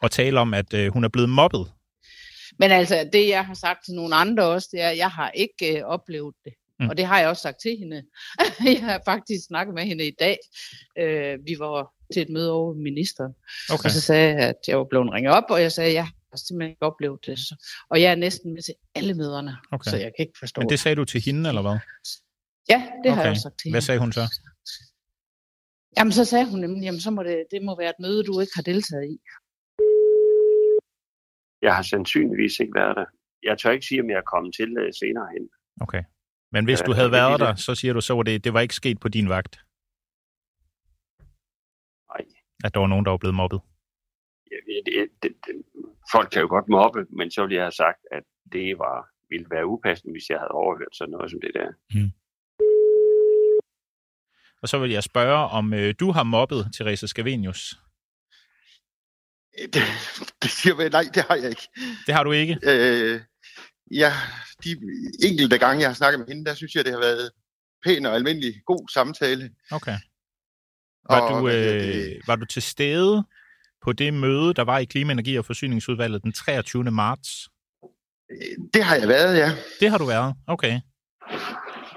[0.04, 1.72] og tale om, at øh, hun er blevet mobbet.
[2.60, 5.32] Men altså, det jeg har sagt til nogle andre også, det er, at jeg har
[5.32, 6.54] ikke øh, oplevet det.
[6.80, 6.89] Mm.
[6.89, 8.04] Og det har jeg også sagt til hende.
[8.74, 10.38] jeg har faktisk snakket med hende i dag.
[10.99, 13.34] Øh, vi var til et møde over ministeren.
[13.74, 13.86] Okay.
[13.86, 16.04] Og så sagde jeg, at jeg var blevet ringet op, og jeg sagde, at jeg
[16.04, 17.39] har simpelthen ikke oplevet det.
[17.89, 19.91] Og jeg er næsten med til alle møderne, okay.
[19.91, 21.78] så jeg kan ikke forstå Men det sagde du til hende, eller hvad?
[22.70, 23.16] Ja, det okay.
[23.16, 24.26] har jeg også sagt til Hvad sagde hun så?
[25.97, 28.39] Jamen, så sagde hun nemlig, jamen, så må det, det må være et møde, du
[28.39, 29.18] ikke har deltaget i.
[31.66, 33.05] Jeg har sandsynligvis ikke været der.
[33.43, 35.43] Jeg tør ikke sige, om jeg er kommet til uh, senere hen.
[35.82, 36.03] Okay.
[36.51, 38.61] Men hvis ja, du havde været der, så siger du så, at det, det var
[38.61, 39.53] ikke sket på din vagt?
[42.11, 42.26] Nej.
[42.64, 43.59] At der var nogen, der var blevet mobbet?
[44.86, 45.55] det, det, det,
[46.11, 49.47] folk kan jo godt mobbe, men så ville jeg have sagt, at det var, ville
[49.51, 51.70] være upassende, hvis jeg havde overhørt sådan noget som det der.
[51.95, 52.11] Mm.
[54.61, 57.80] Og så vil jeg spørge, om øh, du har mobbet Therese Scavenius?
[59.58, 59.82] Det,
[60.41, 61.68] det siger jeg, nej, det har jeg ikke.
[62.06, 62.60] Det har du ikke?
[62.64, 63.22] Øh,
[63.91, 64.14] ja,
[64.64, 64.78] de
[65.24, 67.32] enkelte gange, jeg har snakket med hende, der synes jeg, det har været
[67.86, 69.49] pæn og almindelig god samtale.
[69.72, 69.97] Okay.
[71.10, 73.24] Var, og, du, øh, var du til stede
[73.82, 76.84] på det møde, der var i Klima-, Energi- og Forsyningsudvalget den 23.
[76.84, 77.49] marts?
[78.74, 79.51] Det har jeg været, ja.
[79.80, 80.36] Det har du været?
[80.47, 80.80] Okay.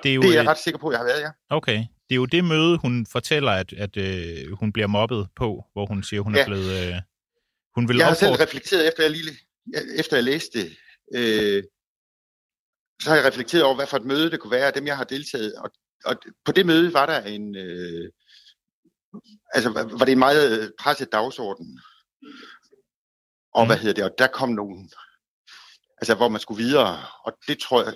[0.03, 1.31] Det er, jo, det er jeg ret sikker på, at jeg har været, ja.
[1.51, 1.79] Okay.
[1.79, 5.87] Det er jo det møde, hun fortæller, at, at øh, hun bliver mobbet på, hvor
[5.87, 6.41] hun siger, hun ja.
[6.41, 6.89] er blevet...
[6.89, 7.01] Øh,
[7.77, 9.39] hun vil jeg har selv reflekteret, efter jeg, lige,
[9.99, 10.77] efter jeg læste det,
[11.15, 11.65] øh,
[13.03, 15.05] så har jeg reflekteret over, hvad for et møde det kunne være, dem jeg har
[15.05, 15.55] deltaget.
[15.55, 15.71] Og,
[16.05, 17.57] og på det møde var der en...
[17.57, 18.11] Øh,
[19.55, 21.81] altså, var det en meget presset dagsorden.
[23.55, 23.69] Og mm.
[23.69, 24.05] hvad hedder det?
[24.05, 24.91] Og der kom nogen...
[25.99, 26.99] Altså, hvor man skulle videre.
[27.25, 27.95] Og det tror jeg...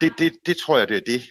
[0.00, 1.22] Det, det, det tror jeg, det er det.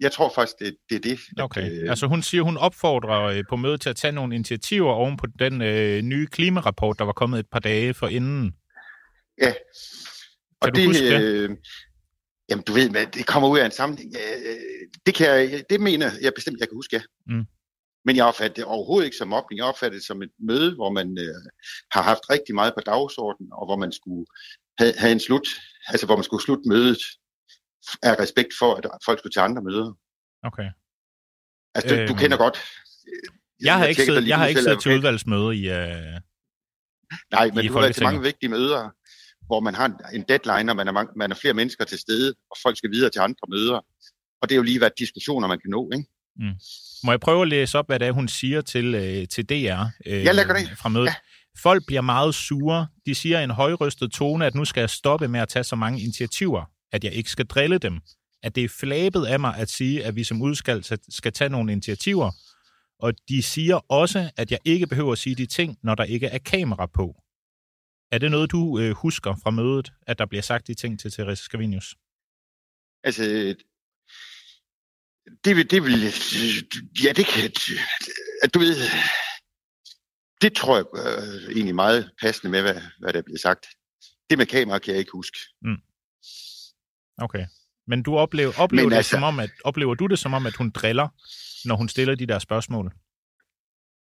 [0.00, 1.18] Jeg tror faktisk, det, det er det.
[1.40, 1.90] Okay, at, øh...
[1.90, 5.26] altså hun siger, hun opfordrer øh, på mødet til at tage nogle initiativer oven på
[5.38, 8.54] den øh, nye klimarapport, der var kommet et par dage for inden.
[9.42, 9.54] Ja,
[10.60, 11.20] og kan det, huske det?
[11.22, 11.50] Øh,
[12.50, 14.14] jamen du ved, det kommer ud af en sammenhæng.
[14.14, 14.56] Øh,
[15.06, 17.02] det, kan jeg, det mener jeg bestemt, jeg kan huske, ja.
[17.26, 17.46] Mm.
[18.04, 19.58] Men jeg opfatter det overhovedet ikke som mobning.
[19.58, 21.34] Jeg opfatter det som et møde, hvor man øh,
[21.92, 24.26] har haft rigtig meget på dagsordenen, og hvor man skulle
[24.78, 25.48] have, have en slut,
[25.88, 26.98] altså hvor man skulle slutte mødet
[28.02, 29.92] af respekt for, at folk skulle til andre møder.
[30.42, 30.68] Okay.
[31.74, 32.58] Altså, du, øhm, du kender godt...
[33.06, 35.76] Jeg, jeg har ikke siddet, jeg har ikke siddet til udvalgsmøde i uh,
[37.32, 38.90] Nej, men i du har været til mange vigtige møder,
[39.46, 42.56] hvor man har en deadline, og man er, man er flere mennesker til stede, og
[42.62, 43.80] folk skal videre til andre møder.
[44.42, 46.08] Og det er jo lige, hvad diskussioner man kan nå, ikke?
[46.36, 46.54] Mm.
[47.04, 49.84] Må jeg prøve at læse op, hvad det er, hun siger til, øh, til DR
[50.06, 50.78] øh, jeg det.
[50.78, 51.06] fra mødet?
[51.06, 51.14] Ja.
[51.62, 52.86] Folk bliver meget sure.
[53.06, 55.76] De siger i en højrystet tone, at nu skal jeg stoppe med at tage så
[55.76, 58.00] mange initiativer at jeg ikke skal drille dem.
[58.42, 61.72] At det er flabet af mig at sige, at vi som udskald skal tage nogle
[61.72, 62.30] initiativer.
[62.98, 66.26] Og de siger også, at jeg ikke behøver at sige de ting, når der ikke
[66.26, 67.22] er kamera på.
[68.12, 71.12] Er det noget, du øh, husker fra mødet, at der bliver sagt de ting til
[71.12, 71.96] Therese Scavinius?
[73.04, 73.22] Altså,
[75.44, 76.00] det vil, det vil,
[77.04, 77.50] ja, det kan,
[78.42, 78.76] at du ved,
[80.40, 83.66] det tror jeg øh, egentlig meget passende med, hvad, hvad der bliver sagt.
[84.30, 85.38] Det med kamera kan jeg ikke huske.
[85.62, 85.80] Mm.
[87.18, 87.46] Okay.
[87.86, 90.46] Men du oplever, oplever, Men det altså, som om, at, oplever du det som om,
[90.46, 91.08] at hun driller,
[91.68, 92.92] når hun stiller de der spørgsmål?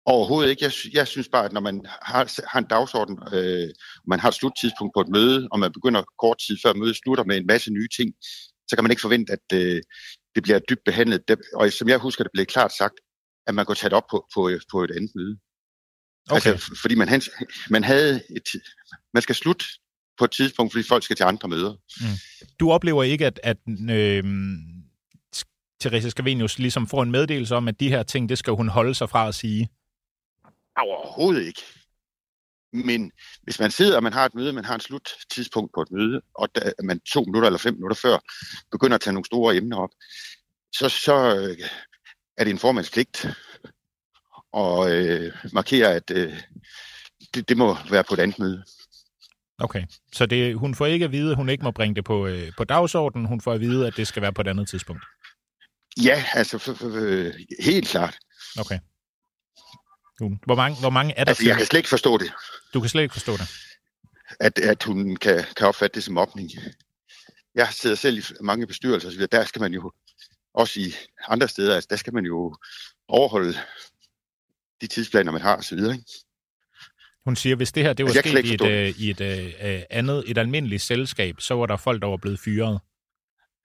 [0.06, 0.64] Overhovedet ikke.
[0.64, 3.68] Jeg, jeg synes bare, at når man har, har en dagsorden, øh,
[4.06, 7.24] man har et sluttidspunkt på et møde, og man begynder kort tid før mødet slutter
[7.24, 8.14] med en masse nye ting,
[8.68, 9.82] så kan man ikke forvente, at øh,
[10.34, 11.28] det bliver dybt behandlet.
[11.28, 12.94] Det, og som jeg husker, det blev klart sagt,
[13.46, 15.38] at man kunne tage det op på, på, på et andet møde.
[16.30, 16.50] Okay.
[16.50, 17.22] Altså, fordi man,
[17.70, 18.48] man havde et,
[19.14, 19.64] man skal slutte
[20.18, 21.72] på et tidspunkt, fordi folk skal til andre møder.
[22.00, 22.06] Mm.
[22.60, 23.56] Du oplever ikke, at, at
[23.90, 24.24] øh,
[25.80, 28.94] Therese Scavenius ligesom får en meddelelse om, at de her ting, det skal hun holde
[28.94, 29.70] sig fra at sige?
[30.76, 31.62] Overhovedet ikke.
[32.72, 33.12] Men
[33.42, 36.20] hvis man sidder, og man har et møde, man har en sluttidspunkt på et møde,
[36.34, 38.18] og da man to minutter eller fem minutter før
[38.70, 39.90] begynder at tage nogle store emner op,
[40.72, 41.68] så, så øh,
[42.36, 43.26] er det en formands pligt
[44.56, 46.40] at øh, markere, at øh,
[47.34, 48.64] det, det må være på et andet møde.
[49.58, 52.26] Okay, så det, hun får ikke at vide, at hun ikke må bringe det på,
[52.26, 53.26] øh, på dagsordenen.
[53.26, 55.04] Hun får at vide, at det skal være på et andet tidspunkt.
[56.02, 56.90] Ja, altså for, for,
[57.62, 58.18] helt klart.
[58.58, 58.78] Okay.
[60.18, 61.30] Hvor mange, hvor mange er der?
[61.30, 62.32] Altså, jeg kan slet ikke forstå det.
[62.74, 63.50] Du kan slet ikke forstå det?
[64.40, 66.50] At, at hun kan, kan opfatte det som opning.
[67.54, 69.92] Jeg sidder selv i mange bestyrelser, så der skal man jo,
[70.54, 70.94] også i
[71.28, 72.56] andre steder, altså, der skal man jo
[73.08, 73.58] overholde
[74.80, 75.78] de tidsplaner, man har osv.
[75.78, 76.04] Ikke?
[77.26, 79.82] Hun siger, hvis det her det var altså, sket i et, uh, i et uh,
[79.90, 82.80] andet, et almindeligt selskab, så var der folk, der var blevet fyret.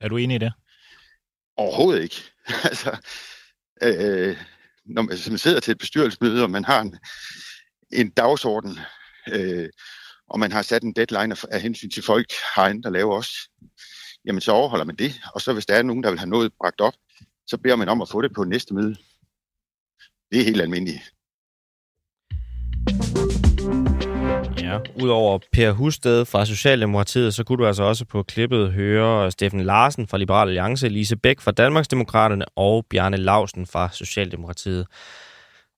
[0.02, 0.54] Er du enig i det?
[1.58, 2.16] Overhovedet ikke.
[2.70, 2.98] altså,
[3.84, 4.38] øh,
[4.86, 6.98] når man, man sidder til et bestyrelsesmøde, og man har en,
[7.94, 8.80] en dagsorden,
[9.32, 9.70] øh,
[10.30, 13.30] og man har sat en deadline af, af hensyn til folk herinde, der laver os,
[14.26, 15.22] jamen så overholder man det.
[15.34, 16.94] Og så hvis der er nogen, der vil have noget bragt op,
[17.48, 18.96] så beder man om at få det på næste møde.
[20.32, 21.12] Det er helt almindeligt.
[24.72, 29.62] Ja, udover Per Husted fra Socialdemokratiet, så kunne du altså også på klippet høre Steffen
[29.62, 34.88] Larsen fra Liberal Alliance, Lise Bæk fra Danmarksdemokraterne og Bjarne Lausen fra Socialdemokratiet.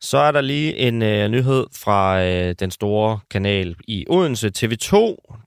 [0.01, 4.95] Så er der lige en øh, nyhed fra øh, den store kanal i Odense, TV2.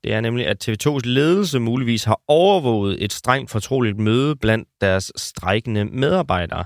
[0.05, 5.13] Det er nemlig, at TV2's ledelse muligvis har overvåget et strengt fortroligt møde blandt deres
[5.17, 6.65] strejkende medarbejdere.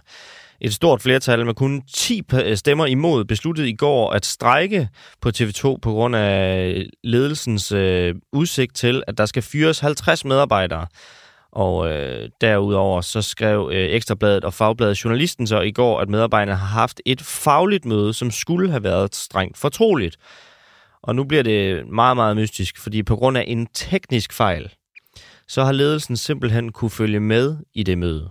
[0.60, 4.88] Et stort flertal med kun 10 øh, stemmer imod besluttede i går at strejke
[5.20, 10.86] på TV2 på grund af ledelsens øh, udsigt til, at der skal fyres 50 medarbejdere.
[11.52, 16.58] Og øh, derudover så skrev øh, Ekstrabladet og Fagbladet Journalisten så i går, at medarbejderne
[16.58, 20.16] har haft et fagligt møde, som skulle have været strengt fortroligt.
[21.02, 24.72] Og nu bliver det meget, meget mystisk, fordi på grund af en teknisk fejl,
[25.48, 28.30] så har ledelsen simpelthen kunne følge med i det møde.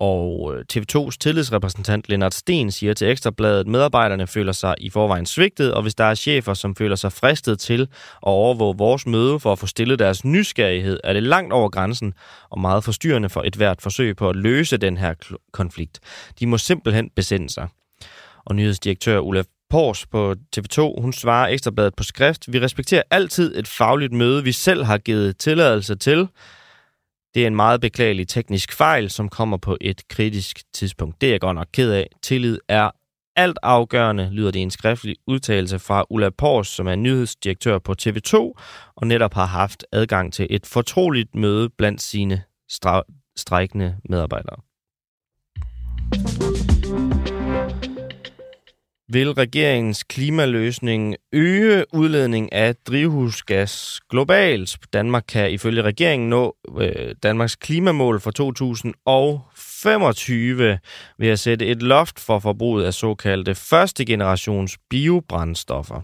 [0.00, 5.26] Og øh, TV2's tillidsrepræsentant Lennart Sten siger til Ekstrabladet, at medarbejderne føler sig i forvejen
[5.26, 7.88] svigtet, og hvis der er chefer, som føler sig fristet til at
[8.22, 12.14] overvåge vores møde for at få stillet deres nysgerrighed, er det langt over grænsen
[12.50, 15.14] og meget forstyrrende for et hvert forsøg på at løse den her
[15.52, 16.00] konflikt.
[16.40, 17.68] De må simpelthen besinde sig.
[18.44, 23.68] Og nyhedsdirektør Ulla Pors på TV2, hun svarer Ekstrabladet på skrift, vi respekterer altid et
[23.68, 26.28] fagligt møde, vi selv har givet tilladelse til,
[27.34, 31.20] det er en meget beklagelig teknisk fejl, som kommer på et kritisk tidspunkt.
[31.20, 32.06] Det er jeg godt nok ked af.
[32.22, 32.90] Tillid er
[33.36, 37.94] alt afgørende, lyder det i en skriftlig udtalelse fra Ulla Pors, som er nyhedsdirektør på
[38.02, 38.34] TV2,
[38.96, 42.42] og netop har haft adgang til et fortroligt møde blandt sine
[43.36, 44.56] strækkende medarbejdere
[49.12, 54.78] vil regeringens klimaløsning øge udledning af drivhusgas globalt.
[54.92, 60.78] Danmark kan ifølge regeringen nå øh, Danmarks klimamål for 2025
[61.18, 66.00] ved at sætte et loft for forbruget af såkaldte første generations biobrændstoffer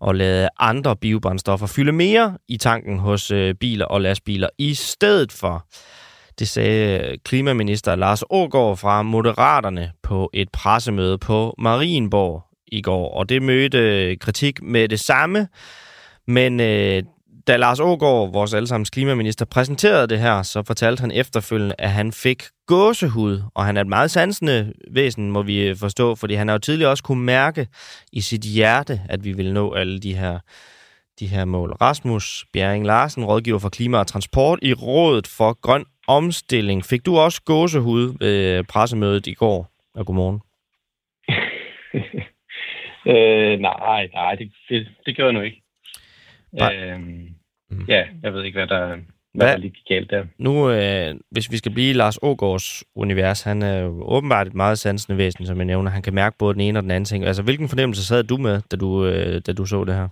[0.00, 5.32] og lade andre biobrændstoffer fylde mere i tanken hos øh, biler og lastbiler i stedet
[5.32, 5.66] for.
[6.38, 13.28] Det sagde klimaminister Lars Ågård fra Moderaterne på et pressemøde på Marienborg i går, og
[13.28, 15.48] det mødte øh, kritik med det samme.
[16.26, 17.02] Men øh,
[17.46, 22.12] da Lars Ågård, vores allesammens klimaminister, præsenterede det her, så fortalte han efterfølgende, at han
[22.12, 26.48] fik gåsehud, og han er et meget sansende væsen, må vi øh, forstå, fordi han
[26.48, 27.66] har jo tidligere også kunne mærke
[28.12, 30.38] i sit hjerte, at vi vil nå alle de her
[31.20, 31.72] de her mål.
[31.72, 36.84] Rasmus Bjerring Larsen, rådgiver for klima og transport i Rådet for Grøn omstilling.
[36.84, 39.70] Fik du også gåsehud ved pressemødet i går?
[39.94, 40.40] Og godmorgen.
[43.12, 45.62] øh, nej, nej, det, det, det gjorde jeg nu ikke.
[46.62, 47.00] Øh,
[47.88, 48.96] ja, jeg ved ikke, hvad der, hvad,
[49.32, 50.24] hvad der lige gik galt der.
[50.38, 54.78] Nu, øh, hvis vi skal blive Lars Ågaards univers, han er jo åbenbart et meget
[54.78, 55.90] sansende væsen, som jeg nævner.
[55.90, 57.24] Han kan mærke både den ene og den anden ting.
[57.24, 60.08] Altså, hvilken fornemmelse sad du med, da du, øh, da du så det her?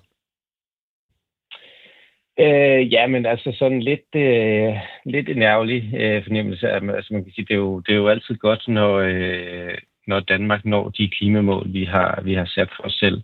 [2.41, 4.75] Øh, ja, men altså sådan lidt, øh,
[5.05, 6.71] lidt en ærgerlig øh, fornemmelse.
[6.71, 10.21] Altså man kan sige, det er jo, det er jo altid godt, når, øh, når
[10.21, 13.23] Danmark når de klimamål, vi har, vi har sat for os selv.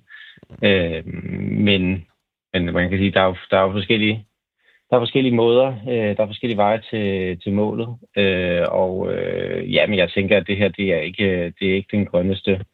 [0.65, 1.07] Øh,
[1.67, 2.07] men,
[2.53, 4.25] men man kan sige, der er jo, der er jo forskellige,
[4.91, 7.89] der er forskellige måder, øh, der er forskellige veje til, til målet.
[8.17, 11.75] Øh, og øh, ja, men jeg tænker, at det her, det er ikke, det er
[11.75, 12.65] ikke den grønneste,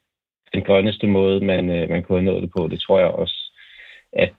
[0.54, 2.68] den grønneste måde, man, øh, man kunne have nået det på.
[2.68, 3.36] Det tror jeg også,
[4.12, 4.32] at,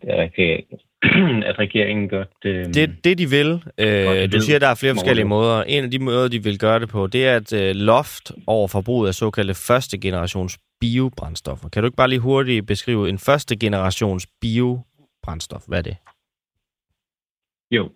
[1.50, 2.76] at regeringen gør det...
[2.76, 5.64] Det, det de vil, øh, du siger, at der er flere forskellige måder.
[5.64, 8.68] En af de måder, de vil gøre det på, det er et øh, loft over
[8.68, 11.70] forbruget af såkaldte første generations biobrændstoffer.
[11.70, 15.64] Kan du ikke bare lige hurtigt beskrive en første generations biobrændstof?
[15.68, 15.98] Hvad er det?
[17.72, 17.90] Jo,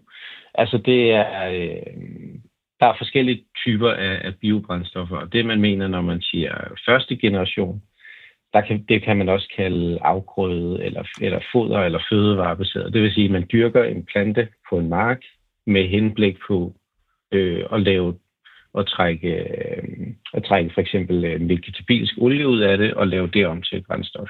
[0.53, 1.49] altså det er...
[1.49, 2.39] Øh,
[2.80, 6.53] der er forskellige typer af, af biobrændstoffer, og det man mener, når man siger
[6.88, 7.82] første generation,
[8.54, 12.93] der kan, det kan man også kalde afgrøde eller, eller foder eller fødevarebaseret.
[12.93, 15.22] Det vil sige, at man dyrker en plante på en mark
[15.66, 16.76] med henblik på
[17.32, 18.16] øh, at lave
[18.74, 23.28] og trække, øh, at trække for eksempel øh, vegetabilsk olie ud af det og lave
[23.28, 24.30] det om til et brændstof.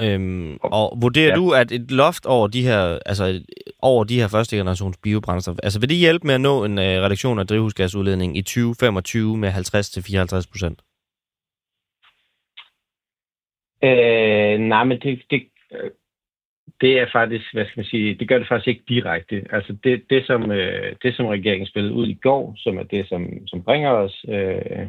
[0.00, 1.34] Øhm, og vurderer ja.
[1.34, 3.42] du, at et loft over de her, altså
[3.82, 6.84] over de her første generations biobrændstof, altså vil det hjælpe med at nå en øh,
[6.84, 10.82] reduktion af drivhusgasudledning i 2025 med 50-54 procent?
[13.84, 15.42] Øh, nej, men det, det,
[16.80, 19.44] det er faktisk, hvad skal man sige, det gør det faktisk ikke direkte.
[19.50, 23.08] Altså det, det, som, øh, det som regeringen spillede ud i går, som er det,
[23.08, 24.88] som, som bringer os øh,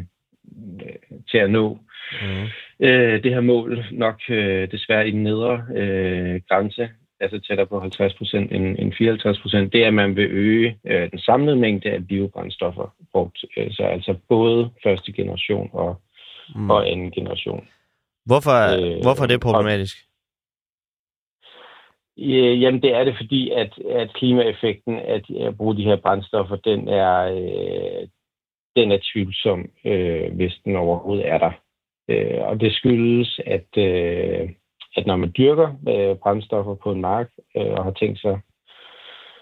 [1.32, 1.80] til at nå
[2.22, 2.86] mm.
[2.86, 6.89] øh, det her mål, nok øh, desværre i den nedre øh, grænse,
[7.20, 10.78] altså tættere på 50 procent end, end 54 procent, det er, at man vil øge
[10.86, 13.46] øh, den samlede mængde af biobrændstoffer brugt.
[13.58, 16.02] Øh, så altså både første generation og,
[16.56, 16.70] mm.
[16.70, 17.68] og anden generation.
[18.26, 19.97] Hvorfor, øh, hvorfor er det problematisk?
[22.17, 26.55] Ja, jamen det er det, fordi at, at klimaeffekten af at bruge de her brændstoffer,
[26.55, 28.07] den er, øh,
[28.76, 31.51] den er tvivlsom, øh, hvis den overhovedet er der.
[32.09, 34.49] Øh, og det skyldes, at, øh,
[34.97, 38.39] at når man dyrker øh, brændstoffer på en mark øh, og har tænkt sig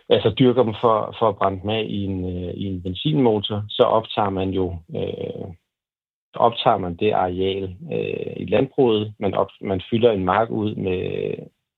[0.09, 3.63] altså dyrker dem for, for at brænde dem af i en, øh, i en benzinmotor,
[3.69, 5.47] så optager man jo øh,
[6.35, 9.13] optager man det areal øh, i landbruget.
[9.19, 11.01] Man, op, man fylder en mark ud med,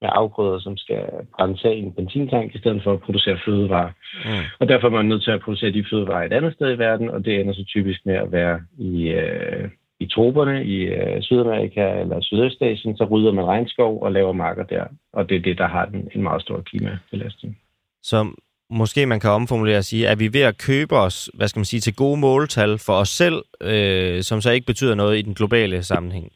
[0.02, 1.04] med afgrøder, som skal
[1.36, 3.92] brændes af i en benzintank, i stedet for at producere fødevarer.
[4.26, 4.46] Mm.
[4.60, 7.10] Og derfor er man nødt til at producere de fødevarer et andet sted i verden,
[7.10, 12.00] og det ender så typisk med at være i, øh, i troberne i øh, Sydamerika
[12.00, 15.68] eller Sydøstasien, så rydder man regnskov og laver marker der, og det er det, der
[15.68, 17.58] har den, en meget stor klimabelastning.
[18.04, 18.26] Så
[18.70, 21.66] måske man kan omformulere og sige, at vi ved at købe os, hvad skal man
[21.66, 25.34] sige, til gode måltal for os selv, øh, som så ikke betyder noget i den
[25.34, 26.32] globale sammenhæng?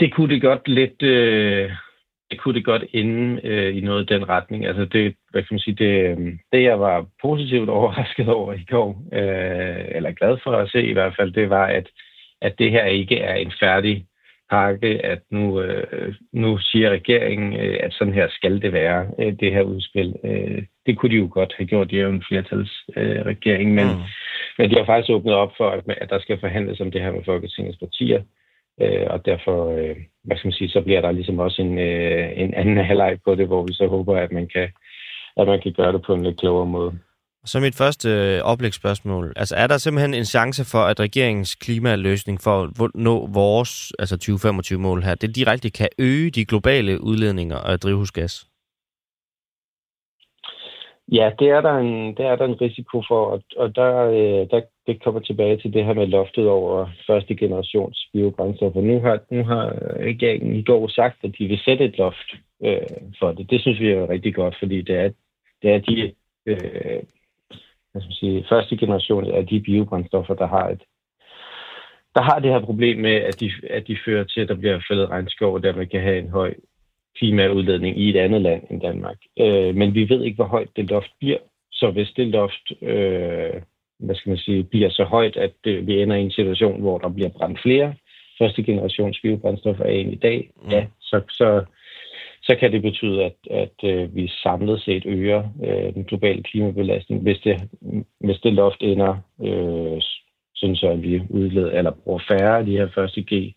[0.00, 1.70] Det kunne det godt lidt, øh,
[2.30, 4.66] det kunne det godt ende øh, i noget i den retning.
[4.66, 8.64] Altså det, hvad kan man sige, det, øh, det jeg var positivt overrasket over i
[8.68, 11.88] går, øh, eller glad for at se i hvert fald, det var, at,
[12.40, 14.06] at det her ikke er en færdig
[14.54, 19.32] pakke, at nu, øh, nu siger regeringen, øh, at sådan her skal det være, øh,
[19.40, 20.14] det her udspil.
[20.24, 23.86] Øh, det kunne de jo godt have gjort, de er jo en flertalsregering, øh, men,
[23.86, 24.02] mm.
[24.58, 27.12] men de har faktisk åbnet op for, at, at der skal forhandles om det her
[27.12, 28.22] med Folketingets partier.
[28.82, 32.32] Øh, og derfor, øh, hvad skal man sige, så bliver der ligesom også en, øh,
[32.36, 34.68] en anden halvleg på det, hvor vi så håber, at man kan,
[35.36, 36.92] at man kan gøre det på en lidt klogere måde.
[37.44, 39.32] Så mit første øh, oplægsspørgsmål.
[39.36, 44.16] Altså, er der simpelthen en chance for, at regeringens klimaløsning for at nå vores altså
[44.24, 48.46] 2025-mål her, det direkte kan øge de globale udledninger af drivhusgas?
[51.12, 54.50] Ja, det er der en, det er der en risiko for, og, og der, øh,
[54.50, 58.80] der det kommer tilbage til det her med loftet over første generations biobrændstoffer.
[58.80, 59.64] Nu har, nu har
[60.00, 62.28] regeringen i går sagt, at de vil sætte et loft
[62.64, 63.50] øh, for det.
[63.50, 65.10] Det synes vi er rigtig godt, fordi det er,
[65.62, 66.12] det er de
[66.46, 67.02] øh,
[67.94, 70.82] hvad skal man sige, første generation af de biobrændstoffer, der har et
[72.14, 74.80] der har det her problem med, at de, at de fører til, at der bliver
[74.88, 76.54] fældet regnskov, og dermed kan have en høj
[77.18, 79.16] klimaudledning i et andet land end Danmark.
[79.38, 81.38] Øh, men vi ved ikke, hvor højt det loft bliver.
[81.72, 83.62] Så hvis det loft øh,
[83.98, 86.98] hvad skal man sige, bliver så højt, at det, vi ender i en situation, hvor
[86.98, 87.94] der bliver brændt flere
[88.38, 90.70] første generations biobrændstoffer af end i dag, mm.
[90.70, 91.64] ja, så, så,
[92.46, 97.22] så kan det betyde, at, at øh, vi samlet set øger øh, den globale klimabelastning,
[97.22, 97.68] hvis det,
[98.20, 100.02] hvis det loft ender, øh,
[100.54, 103.54] sådan så at vi udleder eller bruger færre af de her første G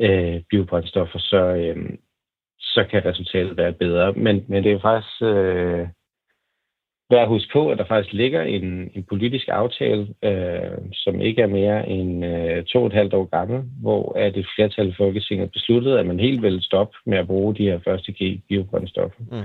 [0.00, 1.76] øh, biobrændstoffer, så, øh,
[2.60, 4.12] så kan resultatet være bedre.
[4.12, 5.88] Men, men det er faktisk øh,
[7.10, 11.42] værd at huske på, at der faktisk ligger en, en politisk aftale, øh, som ikke
[11.42, 14.94] er mere end øh, to og et halvt år gammel, hvor at et flertal i
[14.96, 19.20] Folketinget besluttede, at man helt vil stoppe med at bruge de her første G biobrændstoffer.
[19.30, 19.44] Mm.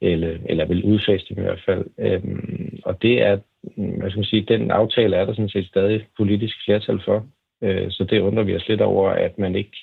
[0.00, 1.84] Eller, eller vil udfase dem i hvert fald.
[1.98, 3.38] Øhm, og det er,
[3.76, 7.26] hvad skal man sige, den aftale er der sådan set stadig politisk flertal for.
[7.62, 9.76] Øh, så det undrer vi os lidt over, at man ikke,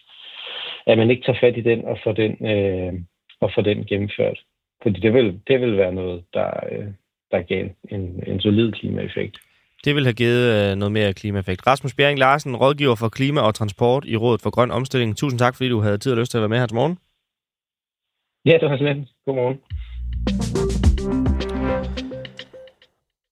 [0.88, 2.94] at man ikke tager fat i den og får den, øh,
[3.42, 4.40] og får den gennemført.
[4.84, 6.88] Fordi det vil, det vil være noget, der, øh,
[7.34, 7.64] der gav
[7.96, 9.36] en, en solid klimaeffekt.
[9.86, 11.68] Det vil have givet øh, noget mere klimaeffekt.
[11.68, 15.18] Rasmus Bjerring Larsen, rådgiver for klima og transport i Rådet for Grøn Omstilling.
[15.18, 16.98] Tusind tak, fordi du havde tid og lyst til at være med her til morgen.
[18.46, 19.10] Ja, det var lidt.
[19.26, 19.58] Godmorgen.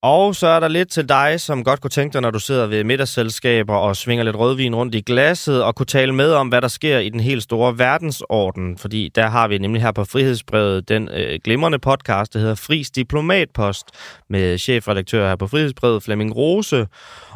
[0.04, 2.68] Og så er der lidt til dig, som godt kunne tænke dig, når du sidder
[2.68, 6.62] ved middagsselskaber og svinger lidt rødvin rundt i glasset, og kunne tale med om, hvad
[6.62, 8.78] der sker i den helt store verdensorden.
[8.78, 12.92] Fordi der har vi nemlig her på Frihedsbrevet den øh, glimrende podcast, der hedder Fris
[12.92, 13.86] Diplomatpost,
[14.30, 16.88] med chefredaktør her på Frihedsbrevet, Flemming Rose,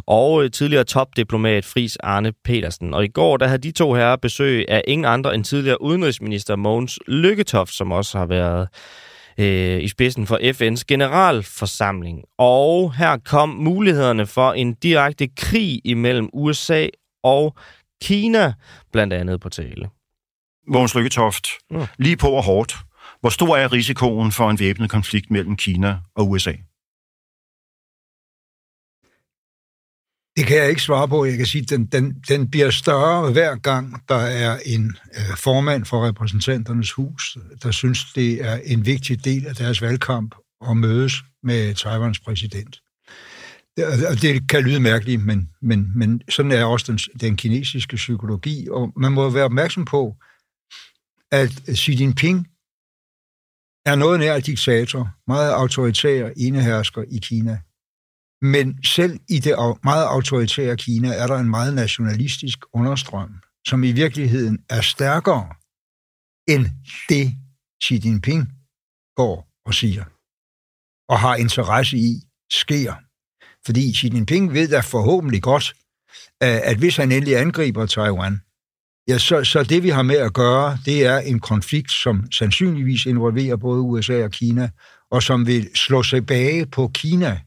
[0.07, 2.93] og øh, tidligere topdiplomat Fris Arne Petersen.
[2.93, 6.55] Og i går, der havde de to her besøg af ingen andre end tidligere udenrigsminister
[6.55, 8.67] Mogens Lykketoft, som også har været
[9.39, 12.23] øh, i spidsen for FN's generalforsamling.
[12.37, 16.87] Og her kom mulighederne for en direkte krig imellem USA
[17.23, 17.55] og
[18.01, 18.53] Kina
[18.91, 19.89] blandt andet på tale.
[20.67, 21.81] Mogens Lykketoft, mm.
[21.97, 22.75] lige på og hårdt.
[23.19, 26.53] Hvor stor er risikoen for en væbnet konflikt mellem Kina og USA?
[30.37, 31.25] Det kan jeg ikke svare på.
[31.25, 35.37] Jeg kan sige, at den, den, den bliver større hver gang, der er en øh,
[35.37, 40.35] formand for repræsentanternes hus, der synes, det er en vigtig del af deres valgkamp
[40.69, 41.13] at mødes
[41.43, 42.81] med Taiwans præsident.
[43.77, 48.67] Det, det kan lyde mærkeligt, men, men, men sådan er også den, den kinesiske psykologi,
[48.71, 50.15] og man må være opmærksom på,
[51.31, 52.47] at Xi Jinping
[53.85, 57.59] er noget nær diktator, meget autoritær enehersker i Kina.
[58.53, 63.31] Men selv i det meget autoritære Kina er der en meget nationalistisk understrøm,
[63.67, 65.47] som i virkeligheden er stærkere
[66.47, 66.65] end
[67.09, 67.27] det,
[67.83, 68.43] Xi Jinping
[69.15, 70.03] går og siger,
[71.09, 72.21] og har interesse i,
[72.51, 72.93] sker.
[73.65, 75.73] Fordi Xi Jinping ved da forhåbentlig godt,
[76.41, 78.41] at hvis han endelig angriber Taiwan,
[79.07, 83.05] Ja, så, så det vi har med at gøre, det er en konflikt, som sandsynligvis
[83.05, 84.69] involverer både USA og Kina,
[85.11, 87.39] og som vil slå sig bage på Kina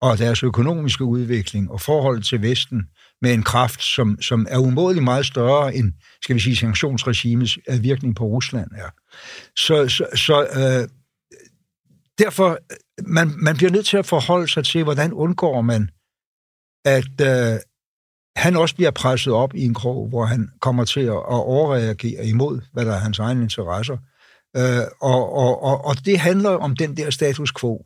[0.00, 2.82] og deres økonomiske udvikling og forhold til Vesten
[3.22, 5.92] med en kraft, som, som er umådeligt meget større end,
[6.22, 8.90] skal vi sige, sanktionsregimets øh, virkning på Rusland er.
[9.56, 10.88] Så, så, så øh,
[12.18, 15.90] derfor, øh, man, man bliver nødt til at forholde sig til, hvordan undgår man,
[16.84, 17.58] at øh,
[18.36, 22.26] han også bliver presset op i en krog, hvor han kommer til at, at overreagere
[22.26, 23.96] imod, hvad der er hans egne interesser.
[24.56, 27.84] Øh, og, og, og, og det handler om den der status quo.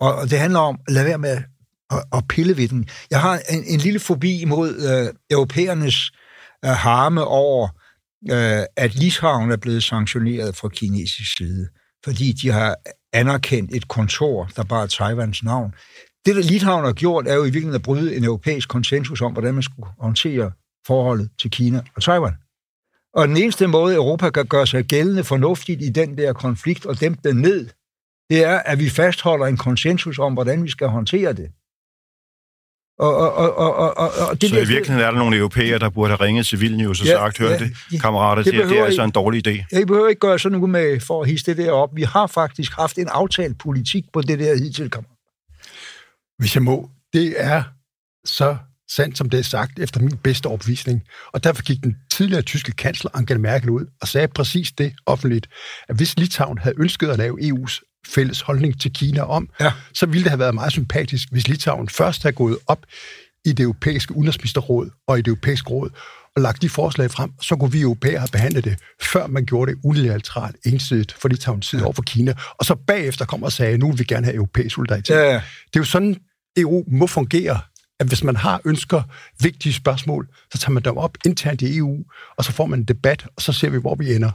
[0.00, 1.42] Og, og det handler om at lade være med
[1.90, 2.88] at, at pille ved den.
[3.10, 6.10] Jeg har en, en lille fobi imod øh, europæernes
[6.64, 7.68] øh, harme over,
[8.30, 11.68] øh, at Litauen er blevet sanktioneret fra kinesisk side,
[12.04, 12.76] fordi de har
[13.12, 15.74] anerkendt et kontor, der bare er Taiwans navn.
[16.26, 19.32] Det, der Litauen har gjort, er jo i virkeligheden at bryde en europæisk konsensus om,
[19.32, 20.52] hvordan man skulle håndtere
[20.86, 22.34] forholdet til Kina og Taiwan.
[23.14, 27.00] Og den eneste måde, Europa kan gøre sig gældende fornuftigt i den der konflikt og
[27.00, 27.68] dæmpe den ned,
[28.30, 31.50] det er, at vi fastholder en konsensus om, hvordan vi skal håndtere det.
[32.98, 35.90] Og, og, og, og, og, og det så i virkeligheden er der nogle europæere, der
[35.90, 38.78] burde have ringet til Vilnius og ja, sagt, hør ja, det, kammerater, det, det, det
[38.78, 39.64] er altså en dårlig idé.
[39.72, 41.90] Jeg behøver ikke gøre sådan noget med for at hisse det der op.
[41.96, 45.16] Vi har faktisk haft en aftalt politik på det der hidtil, kammerater.
[46.38, 47.62] Hvis jeg må, det er
[48.24, 48.56] så
[48.90, 51.02] sandt, som det er sagt, efter min bedste opvisning.
[51.32, 55.48] Og derfor gik den tidligere tyske kansler Angela Merkel ud og sagde præcis det offentligt,
[55.88, 59.72] at hvis Litauen havde ønsket at lave EU's fælles holdning til Kina om, ja.
[59.94, 62.86] så ville det have været meget sympatisk, hvis Litauen først havde gået op
[63.44, 65.90] i det europæiske udenrigsministerråd og i det europæiske råd
[66.36, 69.72] og lagt de forslag frem, så kunne vi europæere have behandlet det, før man gjorde
[69.72, 71.84] det unilateralt ensidigt for Litauens side ja.
[71.84, 74.74] over for Kina, og så bagefter kom og sagde, nu vil vi gerne have europæisk
[74.74, 75.14] solidaritet.
[75.14, 75.34] Ja.
[75.34, 76.16] Det er jo sådan,
[76.56, 77.60] EU må fungere,
[78.00, 79.02] at hvis man har ønsker
[79.42, 82.04] vigtige spørgsmål, så tager man dem op internt i EU,
[82.36, 84.30] og så får man en debat, og så ser vi, hvor vi ender.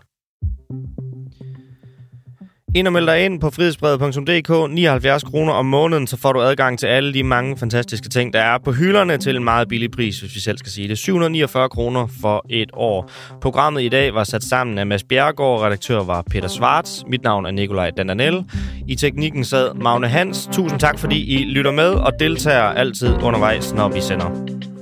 [2.75, 6.79] Ind og meld dig ind på frihedsbrevet.dk, 79 kroner om måneden, så får du adgang
[6.79, 10.19] til alle de mange fantastiske ting, der er på hylderne til en meget billig pris,
[10.19, 10.97] hvis vi selv skal sige det.
[10.97, 13.11] 749 kroner for et år.
[13.41, 17.45] Programmet i dag var sat sammen af Mads Bjergård, redaktør var Peter Svarts, mit navn
[17.45, 18.45] er Nikolaj Dananel.
[18.87, 20.49] I teknikken sad Magne Hans.
[20.51, 24.72] Tusind tak, fordi I lytter med og deltager altid undervejs, når vi sender.